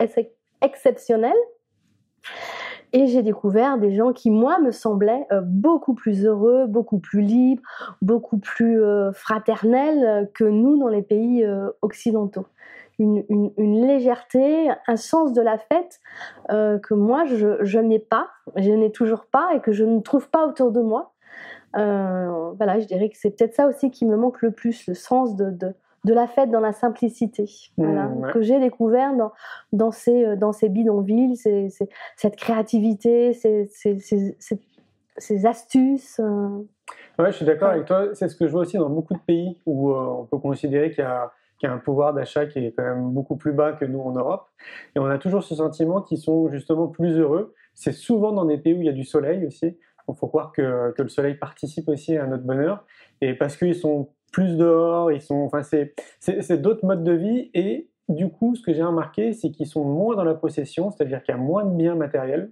exceptionnel. 0.62 1.36
Et 2.91 3.08
j'ai 3.08 3.21
découvert 3.21 3.78
des 3.78 3.93
gens 3.95 4.13
qui, 4.13 4.32
moi, 4.32 4.60
me 4.60 4.71
semblaient 4.71 5.28
euh, 5.32 5.41
beaucoup 5.43 5.93
plus 5.93 6.25
heureux, 6.25 6.65
beaucoup 6.65 6.99
plus 6.99 7.21
libres, 7.21 7.62
beaucoup 8.02 8.38
plus 8.38 8.82
euh, 8.82 9.12
fraternels 9.12 10.04
euh, 10.04 10.25
que 10.34 10.43
nous 10.43 10.78
dans 10.78 10.88
les 10.88 11.04
pays 11.04 11.45
occidentaux. 11.82 12.45
Une, 12.97 13.23
légèreté, 13.58 14.69
un 14.88 14.97
sens 14.97 15.32
de 15.32 15.41
la 15.41 15.58
fête 15.58 16.02
que 16.49 16.93
moi, 16.93 17.23
je, 17.23 17.80
n'ai 17.80 17.97
pas, 17.97 18.28
je 18.58 18.71
n'ai 18.71 18.91
toujours 18.91 19.25
pas 19.25 19.52
et 19.56 19.62
que 19.62 19.71
je 19.71 19.86
ne 19.86 20.02
trouve 20.02 20.30
pas 20.30 20.45
autour 20.45 20.73
de 20.73 20.82
moi. 20.82 21.13
voilà, 21.73 22.80
je 22.80 22.86
dirais 22.88 23.08
que 23.08 23.15
c'est 23.15 23.30
peut-être 23.30 23.56
ça 23.56 23.67
aussi 23.67 23.89
qui 23.89 24.06
me 24.06 24.17
manque 24.17 24.41
le 24.41 24.52
plus, 24.52 24.86
le 24.86 24.95
sens 24.95 25.38
de 25.38 25.49
de 25.49 25.73
la 26.06 26.28
fête 26.28 26.50
dans 26.52 26.60
la 26.60 26.72
simplicité, 26.72 27.46
mmh, 27.78 28.32
que 28.34 28.42
j'ai 28.42 28.60
découvert 28.60 29.16
dans, 29.16 29.32
dans, 29.74 29.92
ces, 29.92 30.26
euh, 30.26 30.36
dans 30.36 30.52
ces 30.52 30.70
bidonvilles, 30.70 31.36
cette 32.16 32.36
créativité, 32.36 33.34
ces, 33.34 33.68
ces, 35.18 35.46
astuces. 35.46 36.20
Euh. 36.20 36.68
Ouais, 37.18 37.32
je 37.32 37.38
suis 37.38 37.46
d'accord 37.46 37.70
avec 37.70 37.86
toi. 37.86 38.10
C'est 38.14 38.30
ce 38.30 38.36
que 38.36 38.48
je 38.48 38.52
vois 38.52 38.62
aussi 38.62 38.78
dans 38.78 38.90
beaucoup 38.90 39.14
de 39.14 39.20
pays 39.20 39.60
où 39.66 39.92
euh, 39.92 40.22
on 40.22 40.26
peut 40.26 40.38
considérer 40.38 40.92
qu'il 40.92 41.04
y 41.04 41.08
a 41.08 41.32
a 41.68 41.72
un 41.72 41.78
pouvoir 41.78 42.14
d'achat 42.14 42.46
qui 42.46 42.60
est 42.60 42.72
quand 42.72 42.84
même 42.84 43.12
beaucoup 43.12 43.36
plus 43.36 43.52
bas 43.52 43.74
que 43.74 43.84
nous 43.84 44.00
en 44.00 44.14
Europe. 44.14 44.48
Et 44.96 45.00
on 45.00 45.06
a 45.08 45.18
toujours 45.18 45.44
ce 45.44 45.56
sentiment 45.56 46.02
qu'ils 46.02 46.20
sont 46.20 46.50
justement 46.50 46.88
plus 46.88 47.18
heureux. 47.18 47.54
C'est 47.74 47.92
souvent 47.92 48.32
dans 48.32 48.46
des 48.46 48.58
pays 48.58 48.74
où 48.74 48.80
il 48.80 48.86
y 48.86 48.90
a 48.90 48.94
du 48.94 49.04
soleil 49.04 49.46
aussi. 49.46 49.78
Il 50.08 50.16
faut 50.16 50.28
croire 50.28 50.52
que, 50.52 50.92
que, 50.92 51.04
le 51.04 51.10
soleil 51.10 51.36
participe 51.36 51.88
aussi 51.88 52.18
à 52.18 52.26
notre 52.26 52.44
bonheur. 52.44 52.86
Et 53.22 53.34
parce 53.34 53.58
qu'ils 53.58 53.76
sont 53.76 54.10
plus 54.32 54.58
dehors, 54.58 55.12
ils 55.12 55.22
sont, 55.22 55.36
enfin 55.52 55.62
c'est 55.62 56.62
d'autres 56.62 56.86
modes 56.86 57.04
de 57.04 57.13
vie 57.13 57.50
et 57.54 57.89
du 58.08 58.30
coup 58.30 58.56
ce 58.56 58.62
que 58.62 58.74
j'ai 58.74 58.84
remarqué 58.84 59.34
c'est 59.34 59.52
qu'ils 59.52 59.68
sont 59.68 59.84
moins 59.84 60.15
dans 60.15 60.24
la 60.24 60.36
possession, 60.36 60.92
c'est-à-dire 60.92 61.24
qu'il 61.24 61.34
y 61.34 61.38
a 61.38 61.42
moins 61.42 61.65
de 61.65 61.76
biens 61.76 61.96
matériels. 61.96 62.52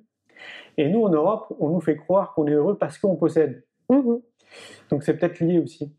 Et 0.78 0.88
nous 0.90 1.04
en 1.04 1.10
Europe, 1.10 1.54
on 1.60 1.70
nous 1.70 1.82
fait 1.82 1.98
croire 1.98 2.34
qu'on 2.34 2.48
est 2.48 2.52
heureux 2.52 2.78
parce 2.78 2.98
qu'on 3.00 3.16
possède. 3.16 3.64
Mmh 3.90 4.18
Donc 4.90 5.04
c'est 5.04 5.18
peut-être 5.18 5.40
lié 5.40 5.60
aussi. 5.60 5.92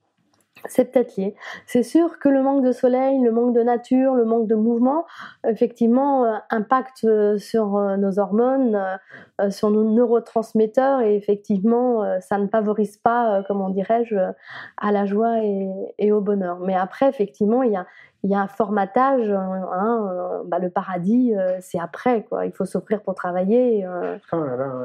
C'est 0.66 0.92
peut-être 0.92 1.16
lié. 1.16 1.34
C'est 1.66 1.82
sûr 1.82 2.18
que 2.18 2.28
le 2.28 2.42
manque 2.42 2.64
de 2.64 2.72
soleil, 2.72 3.20
le 3.20 3.32
manque 3.32 3.54
de 3.54 3.62
nature, 3.62 4.14
le 4.14 4.24
manque 4.24 4.46
de 4.46 4.54
mouvement, 4.54 5.06
effectivement, 5.46 6.24
euh, 6.24 6.36
impacte 6.50 7.04
euh, 7.04 7.38
sur 7.38 7.76
euh, 7.76 7.96
nos 7.96 8.18
hormones, 8.18 8.78
sur 9.50 9.70
nos 9.70 9.84
neurotransmetteurs, 9.84 11.00
et 11.00 11.14
effectivement, 11.14 12.02
ça 12.20 12.38
ne 12.38 12.48
favorise 12.48 12.96
pas, 12.96 13.44
comment 13.46 13.70
dirais-je, 13.70 14.16
à 14.76 14.92
la 14.92 15.06
joie 15.06 15.44
et, 15.44 15.70
et, 15.98 16.10
au 16.10 16.20
bonheur. 16.20 16.58
Mais 16.58 16.74
après, 16.74 17.08
effectivement, 17.08 17.62
il 17.62 17.72
y 17.72 17.76
a, 17.76 17.86
il 18.24 18.30
y 18.30 18.34
a 18.34 18.40
un 18.40 18.48
formatage, 18.48 19.30
hein, 19.30 20.08
euh, 20.10 20.42
bah, 20.44 20.58
le 20.58 20.70
paradis, 20.70 21.34
euh, 21.36 21.56
c'est 21.60 21.78
après, 21.78 22.24
quoi. 22.24 22.46
Il 22.46 22.52
faut 22.52 22.64
s'offrir 22.64 23.00
pour 23.00 23.14
travailler. 23.14 23.86
Oh 24.32 24.36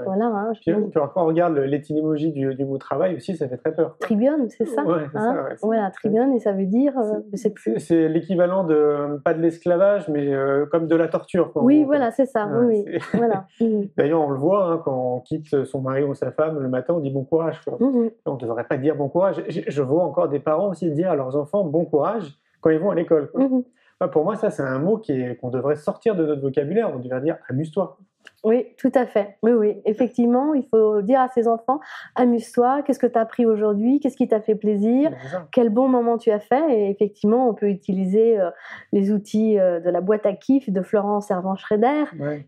voilà. 0.06 0.26
Hein, 0.26 0.52
puis, 0.62 0.72
quand 0.94 1.12
on 1.16 1.26
regarde 1.26 1.58
l'étymologie 1.58 2.32
du, 2.32 2.54
du, 2.54 2.66
mot 2.66 2.78
travail 2.78 3.16
aussi, 3.16 3.36
ça 3.36 3.48
fait 3.48 3.58
très 3.58 3.74
peur. 3.74 3.98
Tribune, 4.00 4.50
c'est 4.50 4.68
ça. 4.68 4.84
Ouais, 4.84 5.06
hein 5.16 5.48
ça 5.60 5.66
voilà, 5.66 5.90
tribune, 5.90 6.34
et 6.34 6.40
ça 6.40 6.52
veut 6.52 6.66
dire. 6.66 6.94
c'est 7.34 8.08
l'équivalent 8.08 8.66
de 8.66 9.20
pas 9.24 9.34
de 9.34 9.42
l'esclavage, 9.42 10.08
mais 10.10 10.32
comme 10.72 10.88
de 10.88 10.96
la 10.96 11.08
torture. 11.08 11.52
oui, 11.56 11.84
voilà, 11.86 12.12
c'est 12.12 12.28
ça. 12.28 12.48
oui, 12.48 12.86
voilà. 13.14 13.46
Mmh. 13.60 13.84
D'ailleurs, 13.98 14.22
on 14.22 14.30
le 14.30 14.38
voit 14.38 14.82
quand 14.84 15.16
on 15.16 15.20
quitte 15.20 15.64
son 15.66 15.82
mari 15.82 16.04
ou 16.04 16.14
sa 16.14 16.32
femme 16.32 16.60
le 16.60 16.68
matin, 16.68 16.96
on 16.96 17.00
dit 17.00 17.12
bon 17.12 17.24
courage. 17.24 17.62
Mmh 17.80 18.08
on 18.26 18.34
ne 18.34 18.40
devrait 18.40 18.64
pas 18.64 18.78
dire 18.78 18.96
bon 18.96 19.10
courage. 19.10 19.44
Je 19.48 19.82
vois 19.82 20.04
encore 20.04 20.28
des 20.28 20.40
parents 20.40 20.70
aussi 20.70 20.90
dire 20.92 21.12
à 21.12 21.16
leurs 21.16 21.36
enfants 21.36 21.64
bon 21.64 21.86
courage 21.86 22.40
quand 22.64 22.70
ils 22.70 22.80
vont 22.80 22.92
à 22.92 22.96
l'école. 22.96 23.30
Mhm. 23.36 23.64
pour 24.12 24.24
moi, 24.24 24.36
ça, 24.36 24.50
c'est 24.50 24.64
un 24.64 24.80
mot 24.80 25.02
qu'on 25.40 25.50
devrait 25.50 25.76
sortir 25.76 26.16
de 26.16 26.26
notre 26.26 26.42
vocabulaire. 26.42 26.90
On 26.94 27.00
devrait 27.00 27.22
dire 27.22 27.38
amuse-toi. 27.50 27.98
Oui, 28.44 28.68
tout 28.78 28.92
à 28.94 29.06
fait. 29.06 29.38
Oui, 29.42 29.52
oui. 29.52 29.82
Effectivement, 29.86 30.54
il 30.54 30.66
faut 30.68 31.02
dire 31.02 31.22
à 31.22 31.30
ses 31.30 31.48
enfants 31.48 31.80
amuse-toi, 32.16 32.82
qu'est-ce 32.84 33.00
que 33.00 33.08
tu 33.08 33.18
as 33.18 33.22
appris 33.22 33.46
aujourd'hui, 33.46 34.00
qu'est-ce 34.02 34.18
qui 34.18 34.28
t'a 34.28 34.42
fait 34.42 34.56
plaisir, 34.56 35.12
quel 35.52 35.70
bon 35.70 35.88
moment 35.88 36.18
tu 36.18 36.30
as 36.30 36.40
fait? 36.40 36.62
Et 36.70 36.90
effectivement, 36.90 37.48
on 37.48 37.54
peut 37.54 37.70
utiliser 37.70 38.40
euh, 38.40 38.50
les 38.92 39.12
outils 39.12 39.60
euh, 39.60 39.80
de 39.80 39.90
la 39.90 40.02
boîte 40.02 40.26
à 40.26 40.34
kiff 40.34 40.70
de 40.70 40.82
Florence 40.82 41.28
Servan-Schreider. 41.28 42.04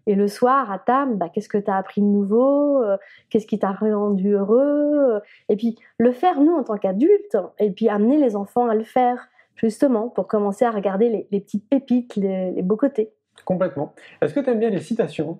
Et 0.05 0.15
le 0.15 0.27
soir, 0.27 0.69
à 0.69 0.79
table, 0.79 1.15
bah, 1.15 1.29
qu'est-ce 1.33 1.49
que 1.49 1.57
tu 1.57 1.71
as 1.71 1.77
appris 1.77 2.01
de 2.01 2.07
nouveau, 2.07 2.83
euh, 2.83 2.97
qu'est-ce 3.29 3.47
qui 3.47 3.59
t'a 3.59 3.71
rendu 3.71 4.33
heureux? 4.33 5.21
Et 5.47 5.55
puis, 5.55 5.77
le 5.97 6.11
faire, 6.11 6.41
nous, 6.41 6.53
en 6.53 6.63
tant 6.63 6.77
qu'adultes, 6.77 7.37
et 7.59 7.71
puis 7.71 7.87
amener 7.87 8.17
les 8.17 8.35
enfants 8.35 8.67
à 8.67 8.75
le 8.75 8.83
faire 8.83 9.29
justement, 9.55 10.09
pour 10.09 10.27
commencer 10.27 10.65
à 10.65 10.71
regarder 10.71 11.27
les, 11.31 11.39
petites 11.39 11.67
pépites, 11.67 12.15
les, 12.15 12.61
beaux 12.61 12.77
côtés. 12.77 13.13
Complètement. 13.43 13.93
Est-ce 14.21 14.33
que 14.33 14.39
tu 14.39 14.49
aimes 14.49 14.59
bien 14.59 14.69
les 14.69 14.79
citations? 14.79 15.39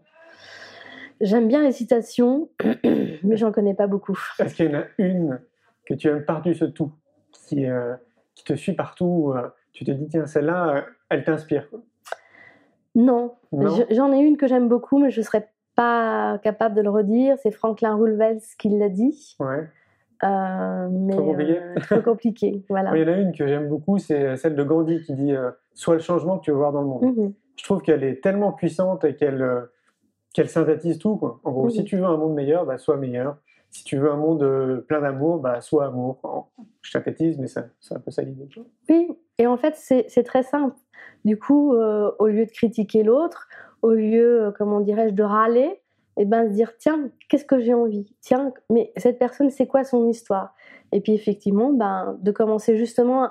J'aime 1.21 1.47
bien 1.47 1.63
les 1.63 1.71
citations, 1.71 2.49
mais 2.83 3.37
j'en 3.37 3.51
connais 3.51 3.73
pas 3.73 3.87
beaucoup. 3.87 4.19
Est-ce 4.39 4.55
qu'il 4.55 4.69
y 4.69 4.75
en 4.75 4.79
a 4.79 4.83
une 4.97 5.39
que 5.85 5.93
tu 5.93 6.09
aimes 6.09 6.25
par-dessus 6.25 6.73
tout, 6.73 6.91
qui, 7.31 7.65
euh, 7.65 7.95
qui 8.33 8.43
te 8.43 8.53
suit 8.53 8.73
partout 8.73 9.33
euh, 9.35 9.47
Tu 9.71 9.85
te 9.85 9.91
dis, 9.91 10.07
tiens, 10.07 10.25
celle-là, 10.25 10.75
euh, 10.75 10.81
elle 11.09 11.23
t'inspire? 11.23 11.67
Non. 12.95 13.35
J'en 13.91 14.11
ai 14.11 14.19
une 14.19 14.37
que 14.37 14.47
j'aime 14.47 14.67
beaucoup, 14.67 14.99
mais 14.99 15.11
je 15.11 15.19
ne 15.19 15.25
serais 15.25 15.49
pas 15.75 16.39
capable 16.43 16.75
de 16.75 16.81
le 16.81 16.89
redire. 16.89 17.37
C'est 17.41 17.51
Franklin 17.51 17.95
Roosevelt 17.95 18.41
qui 18.57 18.69
l'a 18.69 18.89
dit. 18.89 19.35
Ouais. 19.39 19.69
Euh, 20.23 20.87
mais 20.89 21.13
trop 21.13 21.25
compliqué. 21.25 21.59
Euh, 21.59 21.75
trop 21.81 22.01
compliqué 22.01 22.65
voilà. 22.69 22.95
Il 22.95 23.01
y 23.01 23.05
en 23.05 23.13
a 23.13 23.17
une 23.17 23.33
que 23.33 23.47
j'aime 23.47 23.67
beaucoup, 23.67 23.97
c'est 23.97 24.37
celle 24.37 24.55
de 24.55 24.63
Gandhi 24.63 25.01
qui 25.01 25.13
dit 25.13 25.33
euh, 25.33 25.51
Sois 25.73 25.95
le 25.95 26.01
changement 26.01 26.37
que 26.37 26.45
tu 26.45 26.51
veux 26.51 26.57
voir 26.57 26.71
dans 26.71 26.81
le 26.81 26.87
monde. 26.87 27.03
Mhm. 27.03 27.33
Je 27.57 27.63
trouve 27.63 27.81
qu'elle 27.81 28.03
est 28.03 28.21
tellement 28.21 28.51
puissante 28.51 29.03
et 29.05 29.15
qu'elle 29.15 29.67
qu'elle 30.33 30.49
synthétise 30.49 30.99
tout. 30.99 31.15
Quoi. 31.15 31.39
En 31.43 31.51
gros, 31.51 31.69
si 31.69 31.79
mhm. 31.79 31.85
tu 31.85 31.97
veux 31.97 32.05
un 32.05 32.17
monde 32.17 32.33
meilleur, 32.33 32.65
bah, 32.65 32.77
sois 32.77 32.97
meilleur. 32.97 33.37
Si 33.71 33.83
tu 33.83 33.97
veux 33.97 34.09
un 34.09 34.17
monde 34.17 34.83
plein 34.87 35.01
d'amour, 35.01 35.39
bah, 35.39 35.59
sois 35.59 35.85
amour. 35.85 36.49
je 36.81 36.91
synthétise, 36.91 37.37
mais 37.37 37.47
c'est 37.47 37.93
un 37.93 37.99
peu 37.99 38.11
ça 38.11 38.21
l'idée. 38.21 38.47
Oui, 38.89 39.17
et 39.37 39.47
en 39.47 39.57
fait, 39.57 39.75
c'est 39.75 40.23
très 40.23 40.43
simple. 40.43 40.75
Du 41.25 41.37
coup, 41.37 41.73
au 41.73 42.27
lieu 42.27 42.45
de 42.45 42.51
critiquer 42.51 43.03
l'autre, 43.03 43.47
au 43.81 43.91
lieu, 43.91 44.53
comment 44.57 44.79
dirais-je, 44.79 45.13
de 45.13 45.23
râler, 45.23 45.81
et 46.17 46.25
ben 46.25 46.47
se 46.47 46.53
dire 46.53 46.71
tiens 46.77 47.09
qu'est-ce 47.29 47.45
que 47.45 47.59
j'ai 47.59 47.73
envie? 47.73 48.13
Tiens 48.21 48.53
mais 48.69 48.91
cette 48.97 49.19
personne 49.19 49.49
c'est 49.49 49.67
quoi 49.67 49.83
son 49.83 50.07
histoire? 50.07 50.55
Et 50.91 51.01
puis 51.01 51.13
effectivement 51.13 51.71
ben 51.71 52.17
de 52.21 52.31
commencer 52.31 52.77
justement 52.77 53.29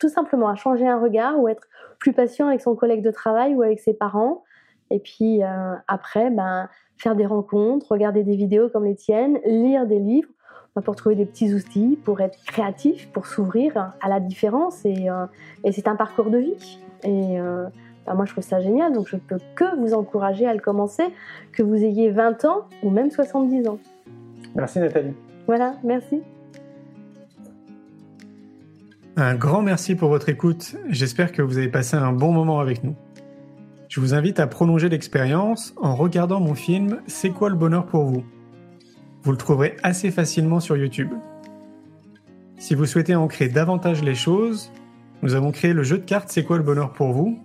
tout 0.00 0.08
simplement 0.08 0.48
à 0.48 0.54
changer 0.54 0.86
un 0.86 1.00
regard 1.00 1.38
ou 1.38 1.48
être 1.48 1.62
plus 1.98 2.12
patient 2.12 2.48
avec 2.48 2.60
son 2.60 2.74
collègue 2.74 3.02
de 3.02 3.10
travail 3.10 3.54
ou 3.54 3.62
avec 3.62 3.80
ses 3.80 3.94
parents. 3.94 4.44
Et 4.90 4.98
puis 5.00 5.42
euh, 5.42 5.74
après 5.88 6.30
ben 6.30 6.68
faire 6.98 7.16
des 7.16 7.26
rencontres 7.26 7.90
regarder 7.90 8.22
des 8.22 8.36
vidéos 8.36 8.68
comme 8.68 8.84
les 8.84 8.94
tiennes 8.94 9.38
lire 9.44 9.86
des 9.86 9.98
livres 9.98 10.30
ben, 10.74 10.82
pour 10.82 10.96
trouver 10.96 11.16
des 11.16 11.26
petits 11.26 11.52
outils 11.52 11.98
pour 12.04 12.20
être 12.20 12.38
créatif 12.44 13.10
pour 13.12 13.26
s'ouvrir 13.26 13.92
à 14.00 14.08
la 14.08 14.20
différence 14.20 14.84
et, 14.84 15.10
euh, 15.10 15.26
et 15.64 15.72
c'est 15.72 15.88
un 15.88 15.96
parcours 15.96 16.30
de 16.30 16.38
vie. 16.38 16.80
Et 17.02 17.38
euh, 17.40 17.66
moi, 18.14 18.24
je 18.24 18.32
trouve 18.32 18.44
ça 18.44 18.60
génial, 18.60 18.92
donc 18.92 19.08
je 19.08 19.16
peux 19.16 19.38
que 19.54 19.76
vous 19.78 19.94
encourager 19.94 20.46
à 20.46 20.54
le 20.54 20.60
commencer, 20.60 21.04
que 21.52 21.62
vous 21.62 21.76
ayez 21.76 22.10
20 22.10 22.44
ans 22.44 22.68
ou 22.82 22.90
même 22.90 23.10
70 23.10 23.68
ans. 23.68 23.78
Merci 24.54 24.78
Nathalie. 24.78 25.14
Voilà, 25.46 25.74
merci. 25.84 26.22
Un 29.16 29.34
grand 29.34 29.62
merci 29.62 29.94
pour 29.94 30.10
votre 30.10 30.28
écoute. 30.28 30.76
J'espère 30.88 31.32
que 31.32 31.40
vous 31.40 31.56
avez 31.56 31.68
passé 31.68 31.96
un 31.96 32.12
bon 32.12 32.32
moment 32.32 32.60
avec 32.60 32.84
nous. 32.84 32.94
Je 33.88 34.00
vous 34.00 34.12
invite 34.12 34.40
à 34.40 34.46
prolonger 34.46 34.88
l'expérience 34.88 35.74
en 35.80 35.94
regardant 35.94 36.40
mon 36.40 36.54
film 36.54 37.00
C'est 37.06 37.30
quoi 37.30 37.48
le 37.48 37.54
bonheur 37.54 37.86
pour 37.86 38.04
vous? 38.04 38.24
Vous 39.22 39.30
le 39.30 39.38
trouverez 39.38 39.76
assez 39.82 40.10
facilement 40.10 40.60
sur 40.60 40.76
YouTube. 40.76 41.10
Si 42.58 42.74
vous 42.74 42.84
souhaitez 42.84 43.14
ancrer 43.14 43.48
davantage 43.48 44.02
les 44.02 44.14
choses, 44.14 44.70
nous 45.22 45.34
avons 45.34 45.50
créé 45.50 45.72
le 45.72 45.82
jeu 45.82 45.98
de 45.98 46.04
cartes 46.04 46.28
C'est 46.28 46.44
quoi 46.44 46.58
le 46.58 46.62
bonheur 46.62 46.92
pour 46.92 47.12
vous? 47.12 47.38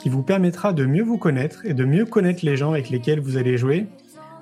Qui 0.00 0.08
vous 0.08 0.22
permettra 0.22 0.72
de 0.72 0.86
mieux 0.86 1.04
vous 1.04 1.18
connaître 1.18 1.64
et 1.66 1.74
de 1.74 1.84
mieux 1.84 2.06
connaître 2.06 2.44
les 2.44 2.56
gens 2.56 2.72
avec 2.72 2.88
lesquels 2.90 3.20
vous 3.20 3.36
allez 3.36 3.58
jouer 3.58 3.86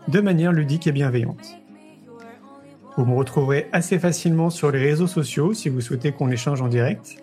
de 0.07 0.21
manière 0.21 0.53
ludique 0.53 0.87
et 0.87 0.93
bienveillante. 0.93 1.59
Vous 2.97 3.05
me 3.05 3.15
retrouverez 3.15 3.69
assez 3.73 3.99
facilement 3.99 4.51
sur 4.51 4.71
les 4.71 4.79
réseaux 4.79 5.07
sociaux 5.07 5.53
si 5.53 5.69
vous 5.69 5.81
souhaitez 5.81 6.13
qu'on 6.13 6.31
échange 6.31 6.63
en 6.63 6.69
direct. 6.69 7.17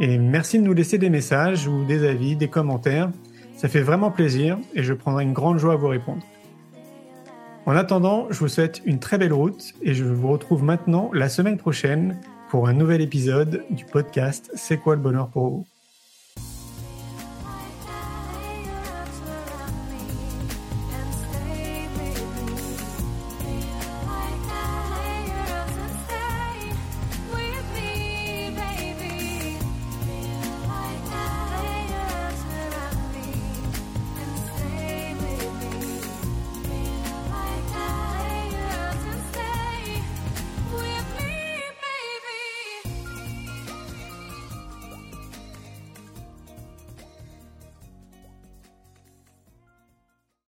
Et 0.00 0.18
merci 0.18 0.58
de 0.58 0.64
nous 0.64 0.72
laisser 0.72 0.98
des 0.98 1.10
messages 1.10 1.66
ou 1.66 1.84
des 1.84 2.06
avis, 2.06 2.36
des 2.36 2.48
commentaires. 2.48 3.10
Ça 3.56 3.68
fait 3.68 3.82
vraiment 3.82 4.10
plaisir 4.10 4.58
et 4.74 4.82
je 4.82 4.94
prendrai 4.94 5.24
une 5.24 5.32
grande 5.32 5.58
joie 5.58 5.74
à 5.74 5.76
vous 5.76 5.88
répondre. 5.88 6.22
En 7.66 7.76
attendant, 7.76 8.26
je 8.30 8.38
vous 8.38 8.48
souhaite 8.48 8.80
une 8.84 8.98
très 8.98 9.18
belle 9.18 9.32
route 9.32 9.74
et 9.82 9.92
je 9.92 10.04
vous 10.04 10.28
retrouve 10.28 10.62
maintenant 10.62 11.10
la 11.12 11.28
semaine 11.28 11.58
prochaine 11.58 12.18
pour 12.50 12.68
un 12.68 12.72
nouvel 12.72 13.00
épisode 13.00 13.64
du 13.70 13.84
podcast 13.84 14.50
C'est 14.54 14.78
quoi 14.78 14.94
le 14.94 15.00
bonheur 15.00 15.28
pour 15.28 15.48
vous? 15.48 15.66